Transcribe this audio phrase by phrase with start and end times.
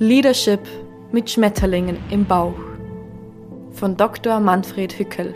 [0.00, 0.60] Leadership
[1.10, 2.54] mit Schmetterlingen im Bauch
[3.72, 4.38] von Dr.
[4.38, 5.34] Manfred Hückel.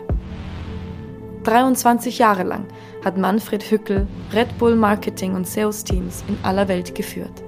[1.43, 2.65] 23 Jahre lang
[3.03, 7.43] hat Manfred Hückel Red Bull Marketing und Sales Teams in aller Welt geführt.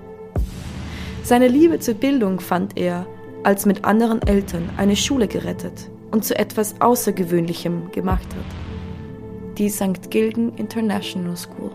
[1.23, 3.07] Seine Liebe zur Bildung fand er,
[3.43, 9.57] als mit anderen Eltern eine Schule gerettet und zu etwas Außergewöhnlichem gemacht hat.
[9.57, 10.11] Die St.
[10.11, 11.71] Gilgen International School.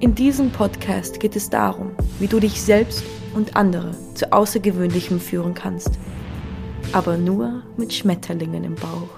[0.00, 5.54] In diesem Podcast geht es darum, wie du dich selbst und andere zu Außergewöhnlichem führen
[5.54, 5.90] kannst.
[6.92, 9.08] Aber nur mit Schmetterlingen im Bauch.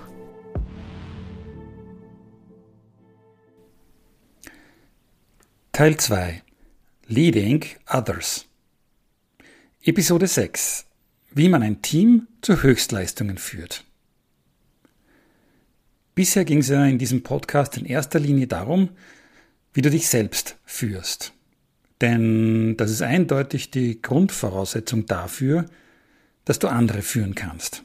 [5.72, 6.42] Teil 2
[7.06, 8.46] Leading Others
[9.82, 10.86] Episode 6
[11.30, 13.84] Wie man ein Team zu Höchstleistungen führt.
[16.14, 18.90] Bisher ging es ja in diesem Podcast in erster Linie darum,
[19.72, 21.32] wie du dich selbst führst.
[22.02, 25.66] Denn das ist eindeutig die Grundvoraussetzung dafür,
[26.44, 27.84] dass du andere führen kannst.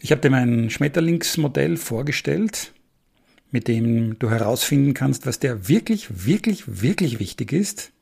[0.00, 2.72] Ich habe dir mein Schmetterlingsmodell vorgestellt,
[3.50, 7.92] mit dem du herausfinden kannst, was dir wirklich, wirklich, wirklich wichtig ist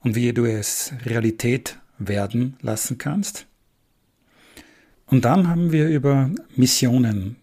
[0.00, 3.46] und wie du es Realität werden lassen kannst.
[5.06, 7.36] Und dann haben wir über Missionen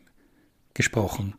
[0.73, 1.33] gesprochen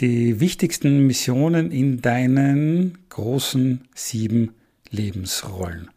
[0.00, 4.54] die wichtigsten Missionen in deinen großen sieben
[4.90, 5.90] Lebensrollen.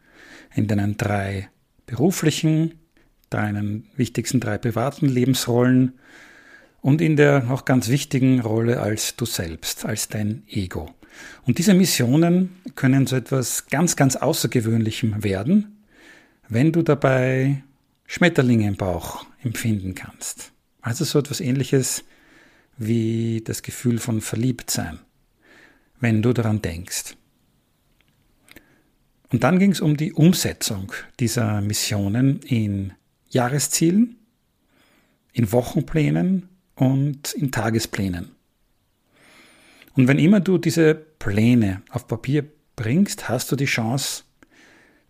[0.54, 1.48] In deinen drei
[1.86, 2.74] beruflichen,
[3.30, 5.94] deinen wichtigsten drei privaten Lebensrollen
[6.80, 10.94] und in der auch ganz wichtigen Rolle als du selbst, als dein Ego.
[11.46, 15.78] Und diese Missionen können zu etwas ganz, ganz Außergewöhnlichem werden,
[16.48, 17.62] wenn du dabei
[18.06, 20.52] Schmetterlinge im Bauch empfinden kannst.
[20.82, 22.04] Also so etwas ähnliches
[22.76, 24.98] wie das Gefühl von Verliebtsein,
[26.00, 27.16] wenn du daran denkst.
[29.30, 32.92] Und dann ging es um die Umsetzung dieser Missionen in
[33.28, 34.16] Jahreszielen,
[35.32, 38.30] in Wochenplänen und in Tagesplänen.
[39.94, 42.44] Und wenn immer du diese Pläne auf Papier
[42.76, 44.24] bringst, hast du die Chance,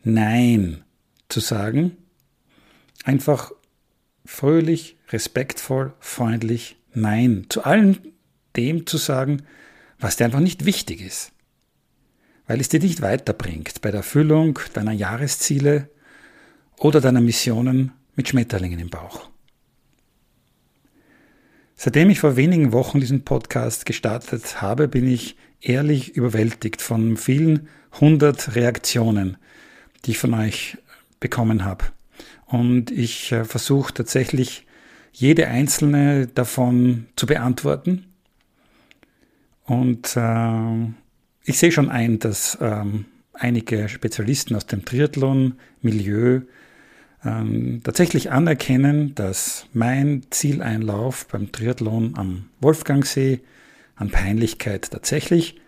[0.03, 0.85] Nein
[1.29, 1.97] zu sagen,
[3.05, 3.53] einfach
[4.25, 7.99] fröhlich, respektvoll, freundlich Nein zu allem
[8.57, 9.43] dem zu sagen,
[9.99, 11.33] was dir einfach nicht wichtig ist,
[12.47, 15.89] weil es dir nicht weiterbringt bei der Erfüllung deiner Jahresziele
[16.79, 19.29] oder deiner Missionen mit Schmetterlingen im Bauch.
[21.77, 27.69] Seitdem ich vor wenigen Wochen diesen Podcast gestartet habe, bin ich ehrlich überwältigt von vielen
[28.01, 29.37] hundert Reaktionen,
[30.05, 30.79] die ich von euch
[31.19, 31.87] bekommen habe.
[32.47, 34.67] Und ich äh, versuche tatsächlich
[35.15, 38.07] jede einzelne davon zu beantworten.
[39.65, 40.87] Und äh,
[41.45, 46.43] ich sehe schon ein, dass ähm, einige Spezialisten aus dem Triathlon-Milieu
[47.25, 53.41] ähm, tatsächlich anerkennen, dass mein Zieleinlauf beim Triathlon am Wolfgangsee
[53.95, 55.61] an Peinlichkeit tatsächlich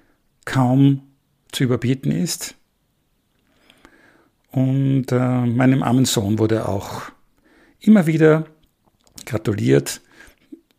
[0.44, 1.02] kaum
[1.52, 2.56] zu überbieten ist.
[4.50, 7.02] Und äh, meinem armen Sohn wurde auch
[7.80, 8.46] immer wieder
[9.26, 10.00] gratuliert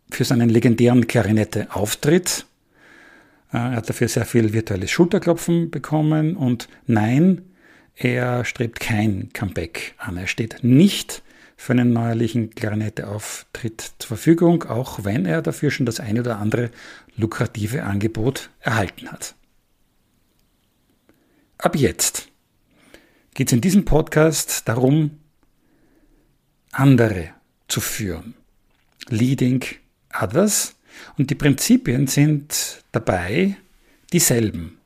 [0.09, 2.46] für seinen legendären Klarinette-Auftritt.
[3.52, 7.44] Äh, er hat dafür sehr viel virtuelles Schulterklopfen bekommen und nein,
[7.96, 10.18] er strebt kein Comeback an.
[10.18, 11.24] Er steht nicht
[11.56, 16.69] für einen neuerlichen Klarinette-Auftritt zur Verfügung, auch wenn er dafür schon das eine oder andere
[17.16, 19.36] lukrative Angebot erhalten hat.
[21.57, 22.30] Ab jetzt
[23.34, 25.18] geht es in diesem Podcast darum,
[26.72, 27.31] andere
[27.68, 28.34] zu führen.
[29.10, 29.64] Leading
[30.20, 30.76] Others.
[31.18, 33.58] Und die Prinzipien sind dabei
[34.12, 34.78] dieselben.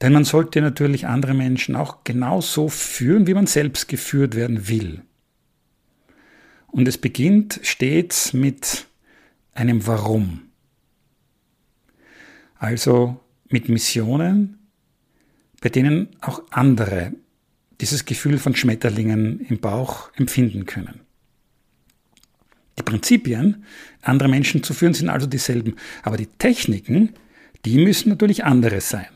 [0.00, 5.02] Denn man sollte natürlich andere Menschen auch genauso führen, wie man selbst geführt werden will.
[6.66, 8.86] Und es beginnt stets mit
[9.54, 10.42] einem Warum.
[12.56, 14.58] Also mit Missionen,
[15.60, 17.12] bei denen auch andere
[17.80, 21.01] dieses Gefühl von Schmetterlingen im Bauch empfinden können.
[22.78, 23.64] Die Prinzipien,
[24.00, 25.76] andere Menschen zu führen, sind also dieselben.
[26.02, 27.10] Aber die Techniken,
[27.64, 29.08] die müssen natürlich andere sein.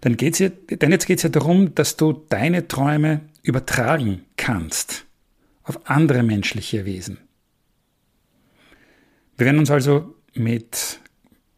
[0.00, 5.06] Dann geht's ja, denn jetzt geht es ja darum, dass du deine Träume übertragen kannst
[5.62, 7.18] auf andere menschliche Wesen.
[9.36, 11.00] Wir werden uns also mit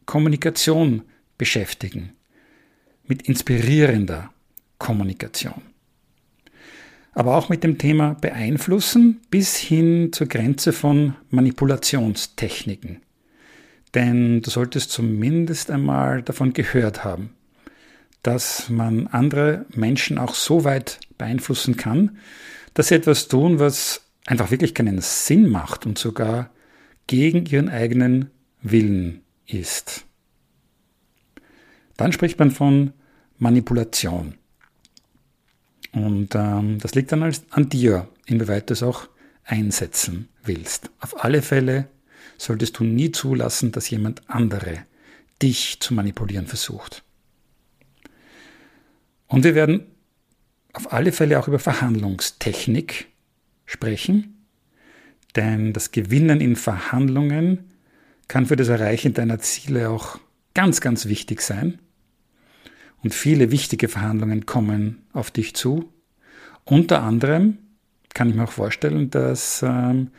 [0.05, 1.03] Kommunikation
[1.37, 2.13] beschäftigen,
[3.05, 4.31] mit inspirierender
[4.77, 5.72] Kommunikation
[7.13, 13.01] aber auch mit dem Thema Beeinflussen bis hin zur Grenze von Manipulationstechniken.
[13.93, 17.29] Denn du solltest zumindest einmal davon gehört haben,
[18.23, 22.17] dass man andere Menschen auch so weit beeinflussen kann,
[22.73, 26.49] dass sie etwas tun, was einfach wirklich keinen Sinn macht und sogar
[27.05, 28.31] gegen ihren eigenen
[28.61, 30.05] Willen ist.
[31.97, 32.93] Dann spricht man von
[33.37, 34.35] Manipulation.
[35.93, 39.07] Und ähm, das liegt dann als, an dir, inwieweit du es auch
[39.43, 40.89] einsetzen willst.
[40.99, 41.87] Auf alle Fälle
[42.37, 44.85] solltest du nie zulassen, dass jemand andere
[45.41, 47.03] dich zu manipulieren versucht.
[49.27, 49.85] Und wir werden
[50.73, 53.07] auf alle Fälle auch über Verhandlungstechnik
[53.65, 54.45] sprechen,
[55.35, 57.71] denn das Gewinnen in Verhandlungen
[58.27, 60.19] kann für das Erreichen deiner Ziele auch
[60.53, 61.79] ganz, ganz wichtig sein.
[63.03, 65.91] Und viele wichtige Verhandlungen kommen auf dich zu.
[66.63, 67.57] Unter anderem
[68.13, 70.11] kann ich mir auch vorstellen, dass ähm,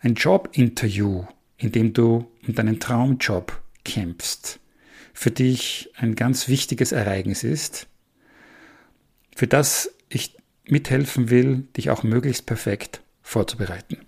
[0.00, 1.26] ein Jobinterview,
[1.58, 4.58] in dem du um deinen Traumjob kämpfst,
[5.12, 7.86] für dich ein ganz wichtiges Ereignis ist,
[9.36, 10.36] für das ich
[10.66, 13.98] mithelfen will, dich auch möglichst perfekt vorzubereiten.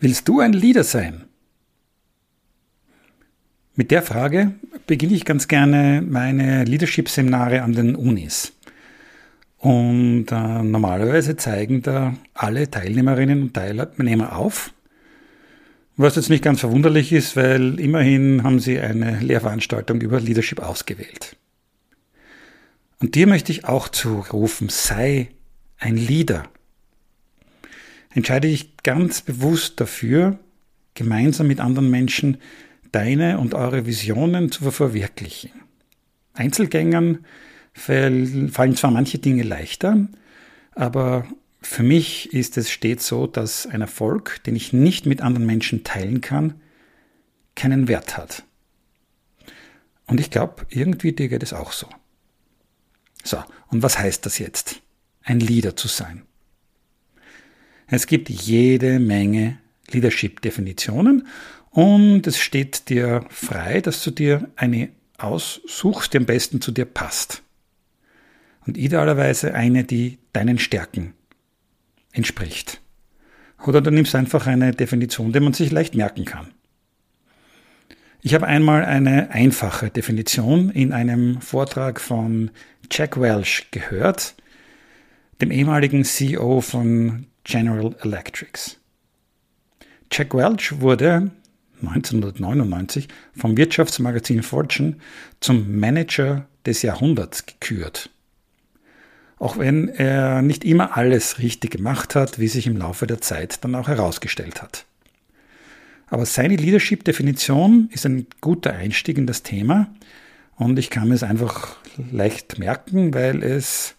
[0.00, 1.24] Willst du ein Leader sein?
[3.76, 4.52] Mit der Frage
[4.86, 8.52] beginne ich ganz gerne meine Leadership-Seminare an den Unis.
[9.58, 14.72] Und äh, normalerweise zeigen da alle Teilnehmerinnen und Teilnehmer auf,
[15.96, 21.36] was jetzt nicht ganz verwunderlich ist, weil immerhin haben sie eine Lehrveranstaltung über Leadership ausgewählt.
[23.00, 25.30] Und dir möchte ich auch zurufen, sei
[25.78, 26.44] ein Leader.
[28.10, 30.38] Entscheide dich ganz bewusst dafür,
[30.94, 32.38] gemeinsam mit anderen Menschen
[32.94, 35.50] deine und eure Visionen zu verwirklichen.
[36.34, 37.24] Einzelgängern
[37.72, 40.08] fallen zwar manche Dinge leichter,
[40.72, 41.26] aber
[41.60, 45.82] für mich ist es stets so, dass ein Erfolg, den ich nicht mit anderen Menschen
[45.82, 46.60] teilen kann,
[47.54, 48.44] keinen Wert hat.
[50.06, 51.88] Und ich glaube, irgendwie dir geht es auch so.
[53.22, 54.82] So, und was heißt das jetzt?
[55.22, 56.22] Ein Leader zu sein.
[57.86, 59.58] Es gibt jede Menge
[59.90, 61.26] Leadership-Definitionen
[61.74, 66.84] und es steht dir frei, dass du dir eine aussuchst, die am besten zu dir
[66.84, 67.42] passt.
[68.64, 71.14] Und idealerweise eine, die deinen Stärken
[72.12, 72.80] entspricht.
[73.66, 76.52] Oder du nimmst einfach eine Definition, die man sich leicht merken kann.
[78.22, 82.52] Ich habe einmal eine einfache Definition in einem Vortrag von
[82.88, 84.36] Jack Welch gehört,
[85.40, 88.78] dem ehemaligen CEO von General Electrics.
[90.12, 91.32] Jack Welch wurde
[91.82, 94.96] 1999 vom Wirtschaftsmagazin Fortune
[95.40, 98.10] zum Manager des Jahrhunderts gekürt.
[99.38, 103.62] Auch wenn er nicht immer alles richtig gemacht hat, wie sich im Laufe der Zeit
[103.64, 104.86] dann auch herausgestellt hat.
[106.06, 109.92] Aber seine Leadership-Definition ist ein guter Einstieg in das Thema
[110.56, 111.76] und ich kann es einfach
[112.12, 113.96] leicht merken, weil es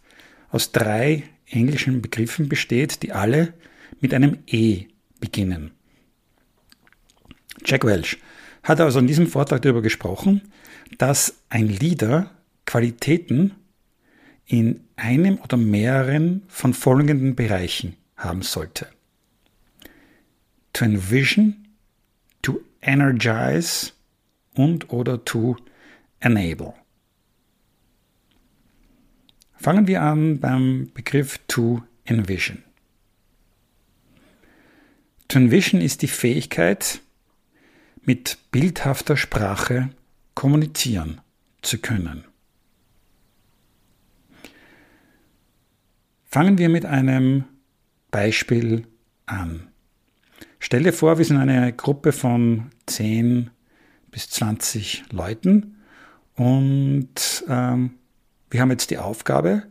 [0.50, 3.54] aus drei englischen Begriffen besteht, die alle
[4.00, 4.86] mit einem E
[5.20, 5.72] beginnen.
[7.66, 8.18] Jack Welch
[8.64, 10.42] hat also in diesem Vortrag darüber gesprochen,
[10.98, 12.32] dass ein Leader
[12.66, 13.54] Qualitäten
[14.46, 18.88] in einem oder mehreren von folgenden Bereichen haben sollte.
[20.74, 21.68] To envision,
[22.42, 23.92] to energize
[24.54, 25.58] und oder to
[26.20, 26.74] enable.
[29.56, 32.64] Fangen wir an beim Begriff to envision.
[35.28, 37.02] To envision ist die Fähigkeit,
[38.06, 39.90] mit bildhafter Sprache
[40.34, 41.22] kommunizieren
[41.62, 42.24] zu können.
[46.26, 47.46] Fangen wir mit einem
[48.12, 48.88] Beispiel
[49.26, 49.68] an.
[50.60, 53.50] Stell dir vor, wir sind eine Gruppe von 10
[54.12, 55.78] bis 20 Leuten
[56.36, 57.96] und ähm,
[58.50, 59.64] wir haben jetzt die Aufgabe,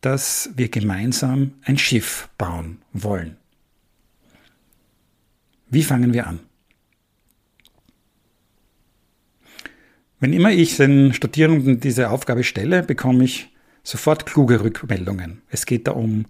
[0.00, 3.36] dass wir gemeinsam ein Schiff bauen wollen.
[5.68, 6.40] Wie fangen wir an?
[10.20, 13.48] Wenn immer ich den Studierenden diese Aufgabe stelle, bekomme ich
[13.82, 15.40] sofort kluge Rückmeldungen.
[15.48, 16.26] Es geht da um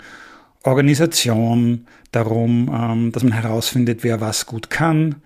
[0.62, 5.16] Organisation, darum, ähm, dass man herausfindet, wer was gut kann,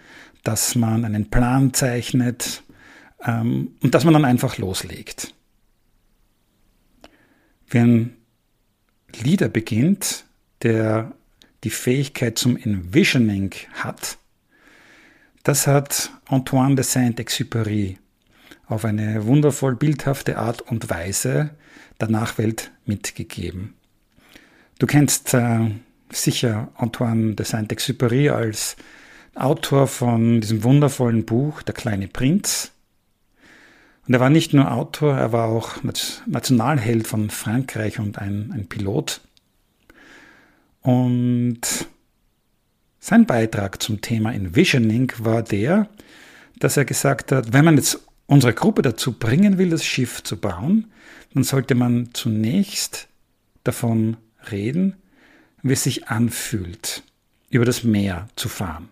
[0.42, 2.62] dass man einen Plan zeichnet
[3.24, 5.34] ähm, und dass man dann einfach loslegt.
[7.68, 8.14] Wenn
[9.22, 10.24] Leader beginnt,
[10.62, 11.12] der
[11.64, 14.18] die Fähigkeit zum Envisioning hat,
[15.42, 17.98] das hat Antoine de Saint-Exupéry
[18.74, 21.50] auf eine wundervoll bildhafte Art und Weise
[22.00, 23.74] der Nachwelt mitgegeben.
[24.78, 25.70] Du kennst äh,
[26.10, 28.76] sicher Antoine de Saint-Exupéry als
[29.34, 32.72] Autor von diesem wundervollen Buch Der kleine Prinz.
[34.06, 35.76] Und er war nicht nur Autor, er war auch
[36.26, 39.20] Nationalheld von Frankreich und ein, ein Pilot.
[40.82, 41.60] Und
[43.00, 45.88] sein Beitrag zum Thema Envisioning war der,
[46.58, 50.36] dass er gesagt hat, wenn man jetzt unsere Gruppe dazu bringen will, das Schiff zu
[50.36, 50.90] bauen,
[51.34, 53.08] dann sollte man zunächst
[53.64, 54.16] davon
[54.50, 54.94] reden,
[55.62, 57.02] wie es sich anfühlt,
[57.50, 58.88] über das Meer zu fahren.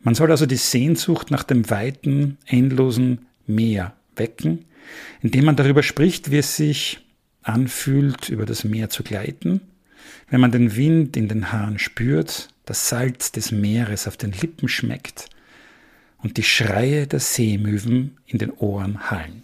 [0.00, 4.64] Man soll also die Sehnsucht nach dem weiten, endlosen Meer wecken,
[5.20, 7.00] indem man darüber spricht, wie es sich
[7.42, 9.60] anfühlt, über das Meer zu gleiten,
[10.28, 14.68] wenn man den Wind in den Haaren spürt, das Salz des Meeres auf den Lippen
[14.68, 15.28] schmeckt
[16.22, 19.42] und die Schreie der Seemöwen in den Ohren hallen.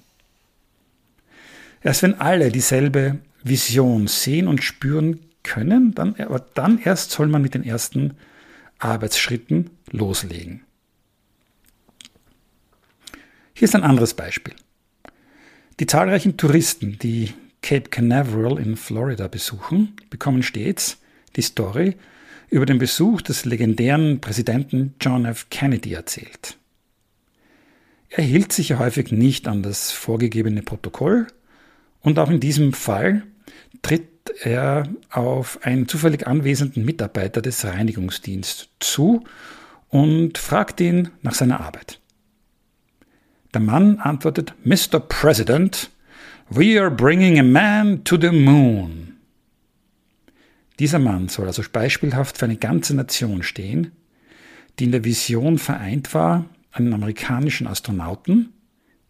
[1.82, 7.42] Erst wenn alle dieselbe Vision sehen und spüren können, dann, aber dann erst soll man
[7.42, 8.14] mit den ersten
[8.78, 10.62] Arbeitsschritten loslegen.
[13.54, 14.54] Hier ist ein anderes Beispiel.
[15.80, 17.32] Die zahlreichen Touristen, die
[17.62, 20.99] Cape Canaveral in Florida besuchen, bekommen stets
[21.37, 21.97] die Story
[22.50, 25.47] über den Besuch des legendären Präsidenten John F.
[25.50, 26.57] Kennedy erzählt.
[28.10, 31.26] Er hielt sich ja häufig nicht an das vorgegebene Protokoll
[32.00, 33.22] und auch in diesem Fall
[33.82, 34.08] tritt
[34.40, 39.24] er auf einen zufällig anwesenden Mitarbeiter des Reinigungsdienstes zu
[39.88, 42.00] und fragt ihn nach seiner Arbeit.
[43.54, 45.00] Der Mann antwortet, Mr.
[45.00, 45.90] President,
[46.50, 49.16] we are bringing a man to the moon.
[50.78, 53.92] Dieser Mann soll also beispielhaft für eine ganze Nation stehen,
[54.78, 56.44] die in der Vision vereint war,
[56.78, 58.52] einen amerikanischen Astronauten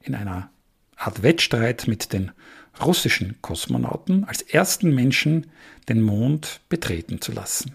[0.01, 0.51] in einer
[0.97, 2.33] Art Wettstreit mit den
[2.81, 5.47] russischen Kosmonauten als ersten Menschen
[5.89, 7.75] den Mond betreten zu lassen.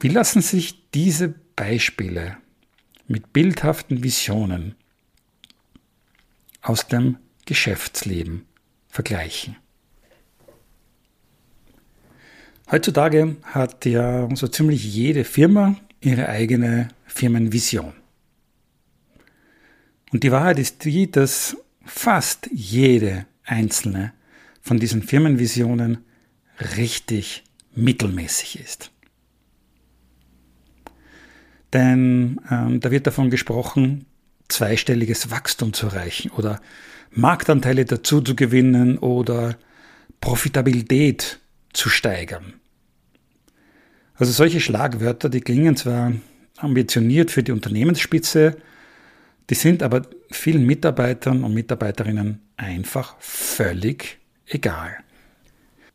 [0.00, 2.36] Wie lassen sich diese Beispiele
[3.06, 4.74] mit bildhaften Visionen
[6.62, 8.46] aus dem Geschäftsleben
[8.88, 9.56] vergleichen?
[12.70, 17.92] Heutzutage hat ja so ziemlich jede Firma ihre eigene Firmenvision.
[20.12, 24.12] Und die Wahrheit ist die, dass fast jede einzelne
[24.60, 25.98] von diesen Firmenvisionen
[26.76, 27.44] richtig
[27.74, 28.90] mittelmäßig ist.
[31.72, 34.06] Denn ähm, da wird davon gesprochen,
[34.48, 36.60] zweistelliges Wachstum zu erreichen oder
[37.10, 39.56] Marktanteile dazu zu gewinnen oder
[40.20, 41.40] Profitabilität
[41.72, 42.54] zu steigern.
[44.16, 46.12] Also solche Schlagwörter, die klingen zwar
[46.56, 48.56] ambitioniert für die Unternehmensspitze,
[49.50, 54.96] die sind aber vielen Mitarbeitern und Mitarbeiterinnen einfach völlig egal.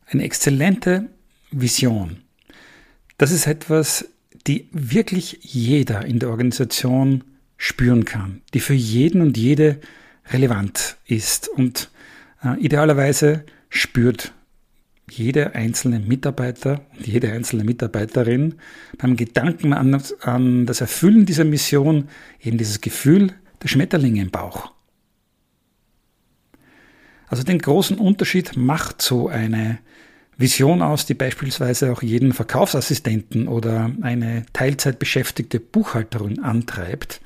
[0.06, 1.08] Eine exzellente
[1.50, 2.18] Vision.
[3.18, 4.08] Das ist etwas,
[4.46, 7.24] die wirklich jeder in der Organisation
[7.56, 9.80] spüren kann, die für jeden und jede
[10.30, 11.90] relevant ist und
[12.42, 14.32] äh, idealerweise spürt
[15.12, 18.54] jeder einzelne Mitarbeiter und jede einzelne Mitarbeiterin
[18.98, 22.08] beim Gedanken an, an das Erfüllen dieser Mission
[22.42, 24.72] eben dieses Gefühl der Schmetterlinge im Bauch.
[27.28, 29.78] Also den großen Unterschied macht so eine
[30.36, 37.20] Vision aus, die beispielsweise auch jeden Verkaufsassistenten oder eine Teilzeitbeschäftigte Buchhalterin antreibt.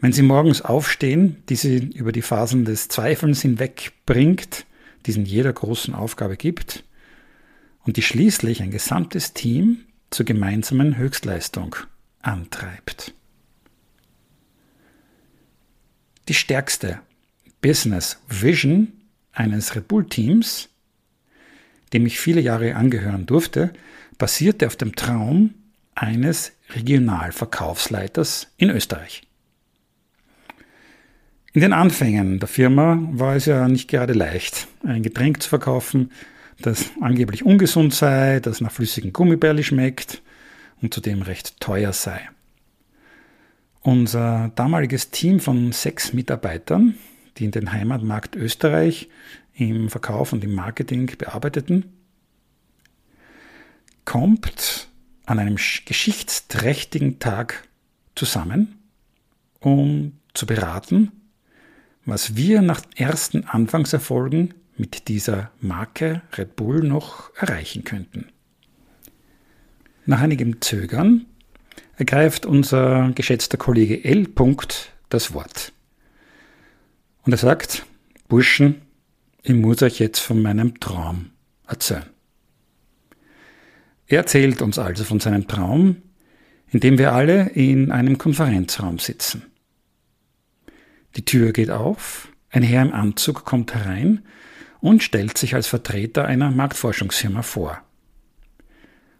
[0.00, 4.64] Wenn sie morgens aufstehen, die sie über die Phasen des Zweifelns hinweg bringt,
[5.04, 6.84] die es in jeder großen Aufgabe gibt,
[7.88, 9.78] und die schließlich ein gesamtes Team
[10.10, 11.74] zur gemeinsamen Höchstleistung
[12.20, 13.14] antreibt.
[16.28, 17.00] Die stärkste
[17.62, 18.92] Business Vision
[19.32, 20.68] eines Red Bull Teams,
[21.94, 23.72] dem ich viele Jahre angehören durfte,
[24.18, 25.54] basierte auf dem Traum
[25.94, 29.22] eines Regionalverkaufsleiters in Österreich.
[31.54, 36.10] In den Anfängen der Firma war es ja nicht gerade leicht, ein Getränk zu verkaufen,
[36.60, 40.22] das angeblich ungesund sei, das nach flüssigen Gummibärli schmeckt
[40.82, 42.28] und zudem recht teuer sei.
[43.80, 46.94] Unser damaliges Team von sechs Mitarbeitern,
[47.36, 49.08] die in den Heimatmarkt Österreich
[49.54, 51.92] im Verkauf und im Marketing bearbeiteten,
[54.04, 54.88] kommt
[55.26, 57.68] an einem geschichtsträchtigen Tag
[58.14, 58.78] zusammen,
[59.60, 61.12] um zu beraten,
[62.04, 68.28] was wir nach ersten Anfangserfolgen mit dieser Marke Red Bull noch erreichen könnten.
[70.06, 71.26] Nach einigem Zögern
[71.96, 74.28] ergreift unser geschätzter Kollege L.
[75.08, 75.72] das Wort.
[77.22, 77.84] Und er sagt,
[78.28, 78.82] Burschen,
[79.42, 81.30] ich muss euch jetzt von meinem Traum
[81.66, 82.06] erzählen.
[84.06, 85.96] Er erzählt uns also von seinem Traum,
[86.70, 89.44] in dem wir alle in einem Konferenzraum sitzen.
[91.16, 94.22] Die Tür geht auf, ein Herr im Anzug kommt herein
[94.80, 97.82] und stellt sich als Vertreter einer Marktforschungsfirma vor.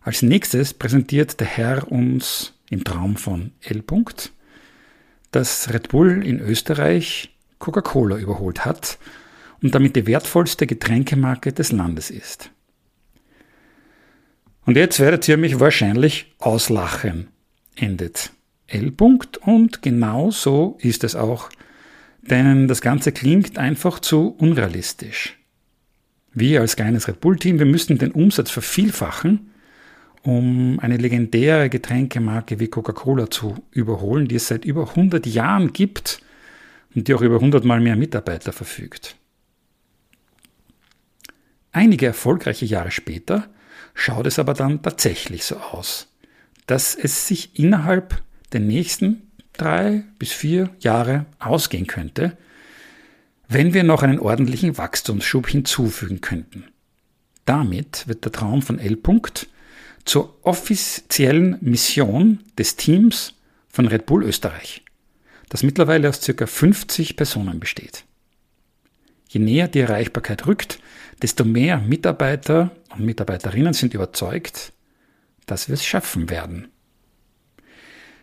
[0.00, 3.82] Als nächstes präsentiert der Herr uns im Traum von L.
[5.30, 8.98] dass Red Bull in Österreich Coca-Cola überholt hat
[9.62, 12.50] und damit die wertvollste Getränkemarke des Landes ist.
[14.64, 17.28] Und jetzt werdet ihr mich wahrscheinlich auslachen,
[17.74, 18.32] endet
[18.66, 18.92] L.
[19.40, 21.48] Und genau so ist es auch,
[22.20, 25.37] denn das Ganze klingt einfach zu unrealistisch.
[26.38, 29.50] Wir als kleines Red Bull-Team, wir müssten den Umsatz vervielfachen,
[30.22, 36.20] um eine legendäre Getränkemarke wie Coca-Cola zu überholen, die es seit über 100 Jahren gibt
[36.94, 39.16] und die auch über 100 mal mehr Mitarbeiter verfügt.
[41.72, 43.48] Einige erfolgreiche Jahre später
[43.94, 46.06] schaut es aber dann tatsächlich so aus,
[46.66, 49.22] dass es sich innerhalb der nächsten
[49.54, 52.36] drei bis vier Jahre ausgehen könnte,
[53.48, 56.64] wenn wir noch einen ordentlichen Wachstumsschub hinzufügen könnten.
[57.46, 58.98] Damit wird der Traum von L.
[60.04, 63.34] zur offiziellen Mission des Teams
[63.68, 64.84] von Red Bull Österreich,
[65.48, 66.46] das mittlerweile aus ca.
[66.46, 68.04] 50 Personen besteht.
[69.28, 70.78] Je näher die Erreichbarkeit rückt,
[71.22, 74.72] desto mehr Mitarbeiter und Mitarbeiterinnen sind überzeugt,
[75.46, 76.68] dass wir es schaffen werden.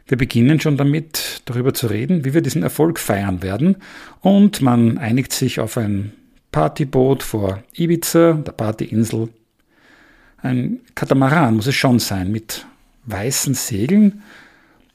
[0.07, 3.77] Wir beginnen schon damit, darüber zu reden, wie wir diesen Erfolg feiern werden.
[4.21, 6.13] Und man einigt sich auf ein
[6.51, 9.29] Partyboot vor Ibiza, der Partyinsel.
[10.37, 12.67] Ein Katamaran muss es schon sein, mit
[13.05, 14.21] weißen Segeln.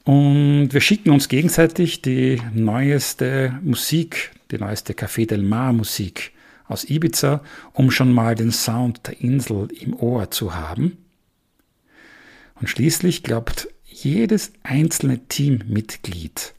[0.05, 6.31] Und wir schicken uns gegenseitig die neueste Musik, die neueste Café del Mar Musik
[6.67, 10.97] aus Ibiza, um schon mal den Sound der Insel im Ohr zu haben.
[12.55, 16.53] Und schließlich glaubt jedes einzelne Teammitglied,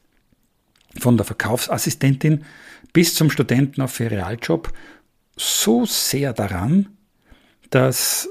[0.98, 2.44] von der Verkaufsassistentin
[2.92, 4.72] bis zum Studenten auf Ferialjob,
[5.36, 6.88] so sehr daran,
[7.70, 8.28] dass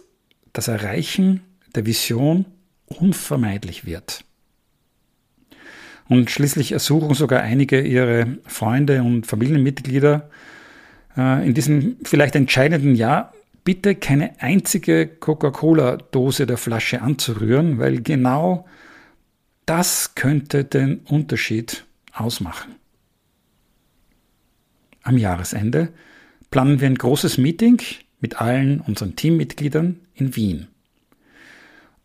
[0.53, 1.41] das Erreichen
[1.75, 2.45] der Vision
[2.85, 4.23] unvermeidlich wird.
[6.07, 10.29] Und schließlich ersuchen sogar einige ihre Freunde und Familienmitglieder
[11.17, 18.65] äh, in diesem vielleicht entscheidenden Jahr bitte keine einzige Coca-Cola-Dose der Flasche anzurühren, weil genau
[19.71, 22.75] das könnte den Unterschied ausmachen.
[25.01, 25.93] Am Jahresende
[26.49, 27.81] planen wir ein großes Meeting
[28.19, 30.67] mit allen unseren Teammitgliedern in Wien.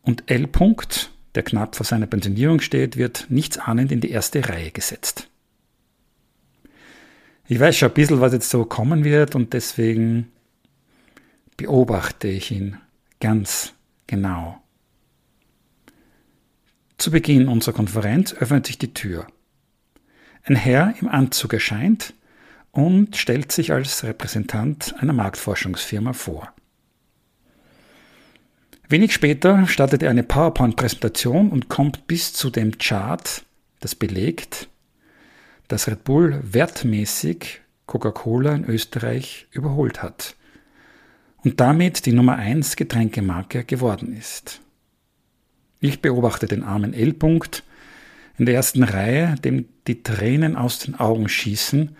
[0.02, 0.44] Und L.
[0.44, 5.28] -Punkt, der knapp vor seiner Pensionierung steht, wird nichtsahnend in die erste Reihe gesetzt.
[7.48, 10.30] Ich weiß schon ein bisschen, was jetzt so kommen wird und deswegen
[11.56, 12.76] beobachte ich ihn
[13.18, 13.72] ganz
[14.06, 14.62] genau.
[16.98, 19.26] Zu Beginn unserer Konferenz öffnet sich die Tür.
[20.44, 22.14] Ein Herr im Anzug erscheint
[22.70, 26.52] und stellt sich als Repräsentant einer Marktforschungsfirma vor.
[28.88, 33.44] Wenig später startet er eine PowerPoint-Präsentation und kommt bis zu dem Chart,
[33.80, 34.68] das belegt,
[35.68, 40.36] dass Red Bull wertmäßig Coca-Cola in Österreich überholt hat
[41.44, 44.60] und damit die Nummer 1 Getränkemarke geworden ist.
[45.80, 47.62] Ich beobachte den armen L-Punkt
[48.38, 51.96] in der ersten Reihe, dem die Tränen aus den Augen schießen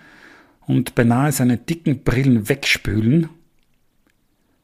[0.67, 3.29] und beinahe seine dicken Brillen wegspülen.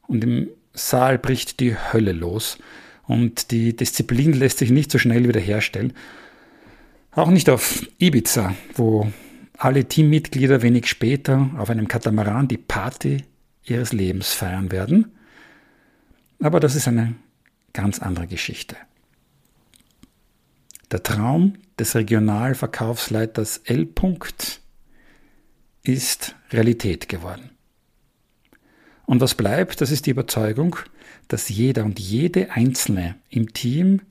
[0.07, 2.57] Und im Saal bricht die Hölle los
[3.07, 5.93] und die Disziplin lässt sich nicht so schnell wiederherstellen.
[7.11, 9.11] Auch nicht auf Ibiza, wo
[9.57, 13.23] alle Teammitglieder wenig später auf einem Katamaran die Party
[13.63, 15.11] ihres Lebens feiern werden.
[16.41, 17.15] Aber das ist eine
[17.71, 18.75] ganz andere Geschichte.
[20.93, 23.89] Der Traum des Regionalverkaufsleiters L.
[25.81, 27.49] ist Realität geworden.
[29.07, 30.75] Und was bleibt, das ist die Überzeugung,
[31.29, 34.01] dass jeder und jede Einzelne im Team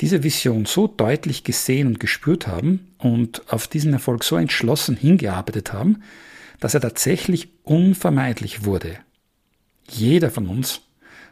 [0.00, 5.72] diese Vision so deutlich gesehen und gespürt haben und auf diesen Erfolg so entschlossen hingearbeitet
[5.72, 6.04] haben,
[6.60, 8.98] dass er tatsächlich unvermeidlich wurde.
[9.88, 10.82] Jeder von uns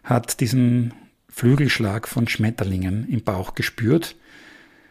[0.03, 0.93] hat diesen
[1.29, 4.17] Flügelschlag von Schmetterlingen im Bauch gespürt,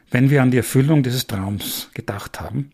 [0.09, 2.71] wenn wir an die Erfüllung dieses Traums gedacht haben.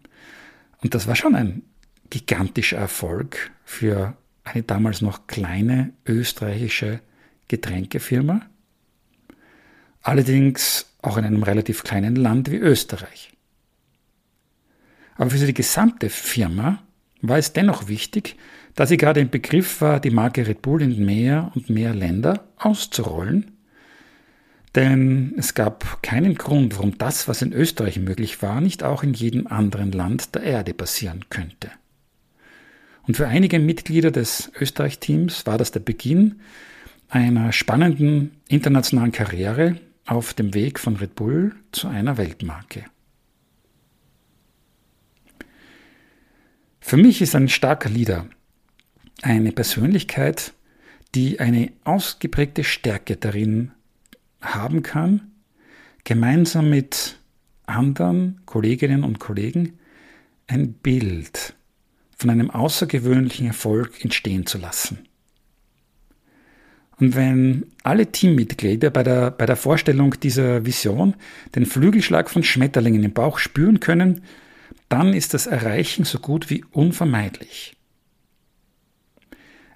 [0.82, 1.64] Und das war schon ein
[2.10, 7.00] gigantischer Erfolg für eine damals noch kleine österreichische
[7.48, 8.42] Getränkefirma.
[10.02, 13.32] Allerdings auch in einem relativ kleinen Land wie Österreich.
[15.16, 16.84] Aber für die gesamte Firma
[17.22, 18.36] war es dennoch wichtig,
[18.76, 22.48] da sie gerade im Begriff war, die Marke Red Bull in mehr und mehr Länder
[22.58, 23.52] auszurollen
[24.76, 29.14] Denn es gab keinen Grund, warum das, was in Österreich möglich war, nicht auch in
[29.14, 31.70] jedem anderen Land der Erde passieren könnte.
[33.06, 36.40] Und für einige Mitglieder des Österreich-Teams war das der Beginn
[37.10, 42.86] einer spannenden internationalen Karriere auf dem Weg von Red Bull zu einer Weltmarke.
[46.80, 48.28] Für mich ist ein starker Leader
[49.22, 50.54] eine Persönlichkeit,
[51.16, 53.72] die eine ausgeprägte Stärke darin
[54.44, 55.32] haben kann,
[56.04, 57.18] gemeinsam mit
[57.66, 59.80] anderen Kolleginnen und Kollegen
[60.48, 61.56] ein Bild
[62.18, 65.08] von einem außergewöhnlichen Erfolg entstehen zu lassen.
[67.00, 71.16] Und wenn alle Teammitglieder bei der, bei der Vorstellung dieser Vision
[71.56, 74.22] den Flügelschlag von Schmetterlingen im Bauch spüren können,
[74.90, 77.76] dann ist das Erreichen so gut wie unvermeidlich.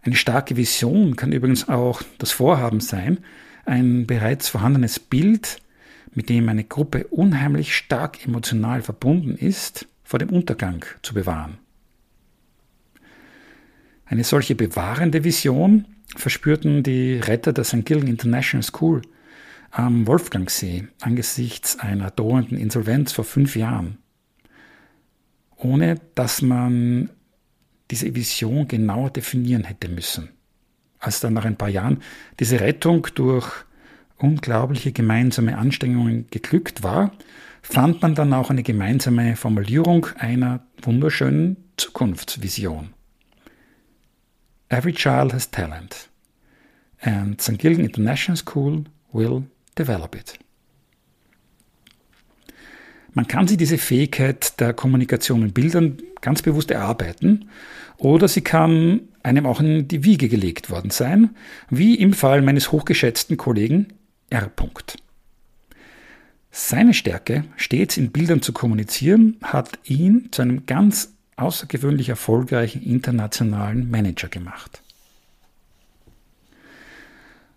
[0.04, 3.20] Eine starke Vision kann übrigens auch das Vorhaben sein,
[3.68, 5.62] ein bereits vorhandenes Bild,
[6.14, 11.58] mit dem eine Gruppe unheimlich stark emotional verbunden ist, vor dem Untergang zu bewahren.
[14.06, 17.86] Eine solche bewahrende Vision verspürten die Retter der St.
[17.86, 19.02] Gilgen International School
[19.70, 23.98] am Wolfgangsee angesichts einer drohenden Insolvenz vor fünf Jahren,
[25.58, 27.10] ohne dass man
[27.92, 30.30] diese Vision genauer definieren hätte müssen
[31.00, 32.02] als dann nach ein paar Jahren
[32.40, 33.48] diese Rettung durch
[34.18, 37.12] unglaubliche gemeinsame Anstrengungen geglückt war,
[37.62, 42.94] fand man dann auch eine gemeinsame Formulierung einer wunderschönen Zukunftsvision.
[44.70, 46.10] Every child has talent,
[47.02, 47.58] and St.
[47.58, 49.44] Gilgen International School will
[49.78, 50.38] develop it.
[53.14, 57.50] Man kann sich diese Fähigkeit der Kommunikation in Bildern ganz bewusst erarbeiten
[57.98, 61.36] oder sie kann einem auch in die Wiege gelegt worden sein,
[61.70, 63.88] wie im Fall meines hochgeschätzten Kollegen
[64.30, 64.50] R.
[66.50, 73.92] Seine Stärke, stets in Bildern zu kommunizieren, hat ihn zu einem ganz außergewöhnlich erfolgreichen internationalen
[73.92, 74.82] Manager gemacht.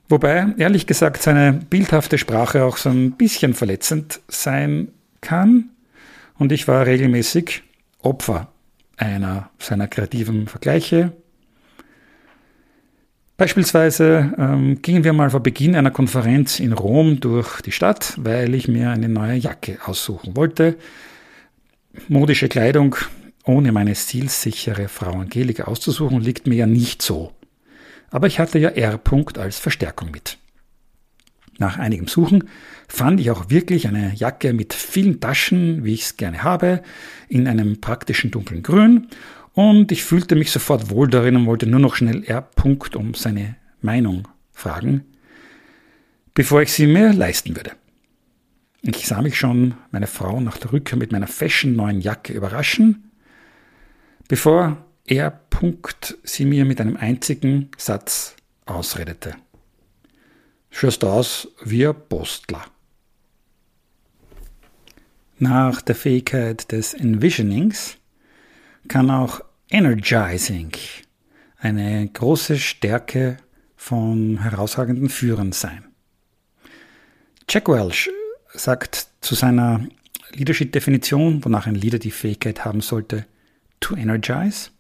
[0.09, 4.89] Wobei, ehrlich gesagt, seine bildhafte Sprache auch so ein bisschen verletzend sein
[5.21, 5.71] kann.
[6.37, 7.63] Und ich war regelmäßig
[8.01, 8.53] Opfer
[8.97, 11.13] einer seiner kreativen Vergleiche.
[13.41, 18.55] Beispielsweise ähm, gingen wir mal vor Beginn einer Konferenz in Rom durch die Stadt, weil
[18.55, 20.77] ich mir eine neue Jacke aussuchen wollte.
[22.09, 22.97] Modische Kleidung
[23.45, 27.33] ohne meine stilsichere Frau Angelika auszusuchen, liegt mir ja nicht so.
[28.11, 29.01] Aber ich hatte ja R.
[29.39, 30.37] als Verstärkung mit.
[31.59, 32.45] Nach einigem Suchen
[32.89, 36.83] fand ich auch wirklich eine Jacke mit vielen Taschen, wie ich es gerne habe,
[37.31, 39.09] in einem praktischen dunklen Grün
[39.55, 42.49] und ich fühlte mich sofort wohl darin und wollte nur noch schnell R.
[42.95, 45.05] um seine Meinung fragen,
[46.35, 47.73] bevor ich sie mir leisten würde.
[48.83, 53.11] Ich sah mich schon meine Frau nach der Rückkehr mit meiner fashion neuen Jacke überraschen,
[54.29, 55.41] bevor R.
[56.23, 59.35] sie mir mit einem einzigen Satz ausredete.
[60.71, 62.65] Schaust aus wie ein Postler.
[65.39, 67.97] Nach der Fähigkeit des Envisionings
[68.91, 70.73] kann auch Energizing
[71.59, 73.37] eine große Stärke
[73.77, 75.85] von herausragenden Führern sein.
[77.49, 78.11] Jack Welch
[78.53, 79.87] sagt zu seiner
[80.33, 83.27] Leadership-Definition, wonach ein Leader die Fähigkeit haben sollte,
[83.79, 84.71] to energize.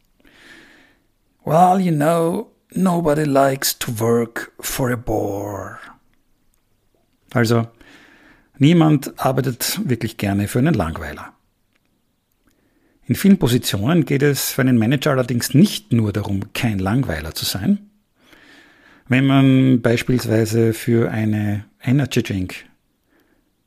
[1.44, 5.78] Well, you know, nobody likes to work for a bore.
[7.32, 7.68] Also,
[8.58, 11.32] niemand arbeitet wirklich gerne für einen Langweiler.
[13.10, 17.44] In vielen Positionen geht es für einen Manager allerdings nicht nur darum, kein Langweiler zu
[17.44, 17.90] sein.
[19.08, 22.54] Wenn man beispielsweise für eine Energy Drink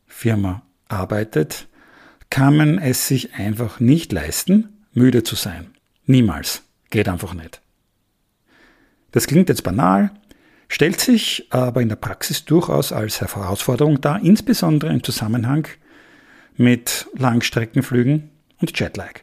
[0.08, 1.68] Firma arbeitet,
[2.30, 5.72] kann man es sich einfach nicht leisten, müde zu sein.
[6.06, 6.64] Niemals.
[6.90, 7.60] Geht einfach nicht.
[9.12, 10.12] Das klingt jetzt banal,
[10.70, 15.68] stellt sich aber in der Praxis durchaus als Herausforderung dar, insbesondere im Zusammenhang
[16.56, 18.30] mit Langstreckenflügen
[18.62, 19.20] und Jetlag.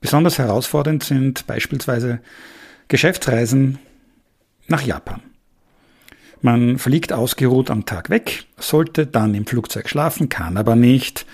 [0.00, 2.20] Besonders herausfordernd sind beispielsweise
[2.88, 3.78] Geschäftsreisen
[4.68, 5.22] nach Japan.
[6.42, 11.26] Man fliegt ausgeruht am Tag weg, sollte dann im Flugzeug schlafen, kann aber nicht.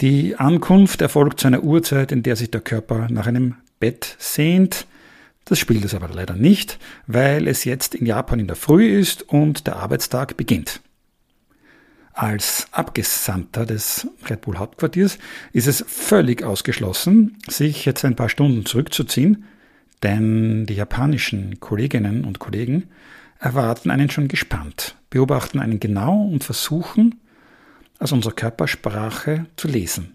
[0.00, 4.86] Die Ankunft erfolgt zu einer Uhrzeit, in der sich der Körper nach einem Bett sehnt.
[5.44, 9.28] Das spielt es aber leider nicht, weil es jetzt in Japan in der Früh ist
[9.28, 10.80] und der Arbeitstag beginnt.
[12.18, 15.18] Als Abgesandter des Red Bull Hauptquartiers
[15.52, 19.44] ist es völlig ausgeschlossen, sich jetzt ein paar Stunden zurückzuziehen,
[20.02, 22.88] denn die japanischen Kolleginnen und Kollegen
[23.38, 27.20] erwarten einen schon gespannt beobachten einen genau und versuchen,
[28.00, 30.14] aus unserer Körpersprache zu lesen.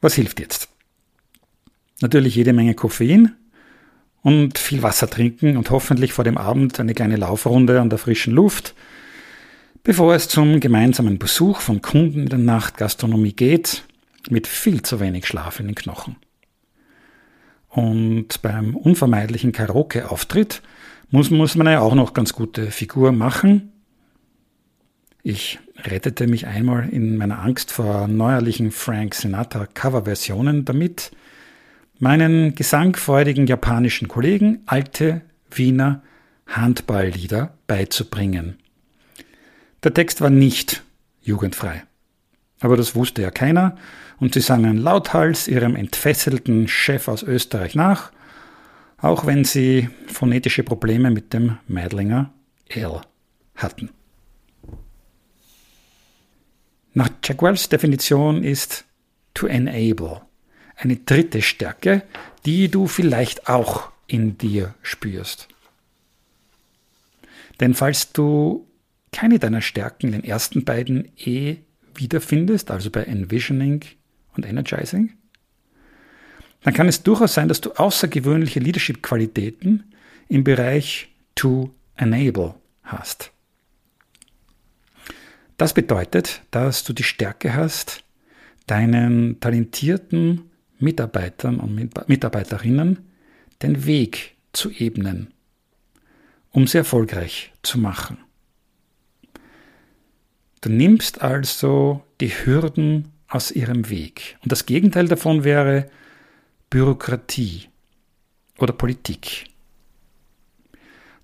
[0.00, 0.68] Was hilft jetzt?
[2.00, 3.36] Natürlich jede Menge Koffein
[4.22, 8.34] und viel Wasser trinken und hoffentlich vor dem Abend eine kleine Laufrunde an der frischen
[8.34, 8.74] Luft,
[9.84, 13.84] bevor es zum gemeinsamen Besuch von Kunden in der Nachtgastronomie geht,
[14.30, 16.16] mit viel zu wenig Schlaf in den Knochen.
[17.68, 20.62] Und beim unvermeidlichen Karaoke-Auftritt
[21.10, 23.72] muss, muss man ja auch noch ganz gute Figur machen.
[25.22, 31.12] Ich rettete mich einmal in meiner Angst vor neuerlichen Frank Sinatra Coverversionen damit,
[31.98, 36.02] meinen gesangfreudigen japanischen Kollegen alte Wiener
[36.46, 38.61] Handballlieder beizubringen.
[39.82, 40.82] Der Text war nicht
[41.22, 41.84] jugendfrei.
[42.60, 43.76] Aber das wusste ja keiner
[44.20, 48.12] und sie sangen lauthals ihrem entfesselten Chef aus Österreich nach,
[48.98, 52.32] auch wenn sie phonetische Probleme mit dem Meidlinger
[52.68, 53.00] L
[53.56, 53.90] hatten.
[56.94, 58.84] Nach Jack Wells Definition ist
[59.34, 60.20] to enable
[60.76, 62.02] eine dritte Stärke,
[62.44, 65.48] die du vielleicht auch in dir spürst.
[67.60, 68.66] Denn falls du
[69.12, 71.56] keine deiner Stärken in den ersten beiden E
[71.94, 73.84] wiederfindest, also bei Envisioning
[74.34, 75.12] und Energizing,
[76.62, 79.92] dann kann es durchaus sein, dass du außergewöhnliche Leadership-Qualitäten
[80.28, 83.32] im Bereich to enable hast.
[85.56, 88.04] Das bedeutet, dass du die Stärke hast,
[88.66, 92.98] deinen talentierten Mitarbeitern und Mitarbeiterinnen
[93.62, 95.32] den Weg zu ebnen,
[96.50, 98.18] um sie erfolgreich zu machen.
[100.62, 104.38] Du nimmst also die Hürden aus ihrem Weg.
[104.44, 105.88] Und das Gegenteil davon wäre
[106.70, 107.64] Bürokratie
[108.58, 109.46] oder Politik.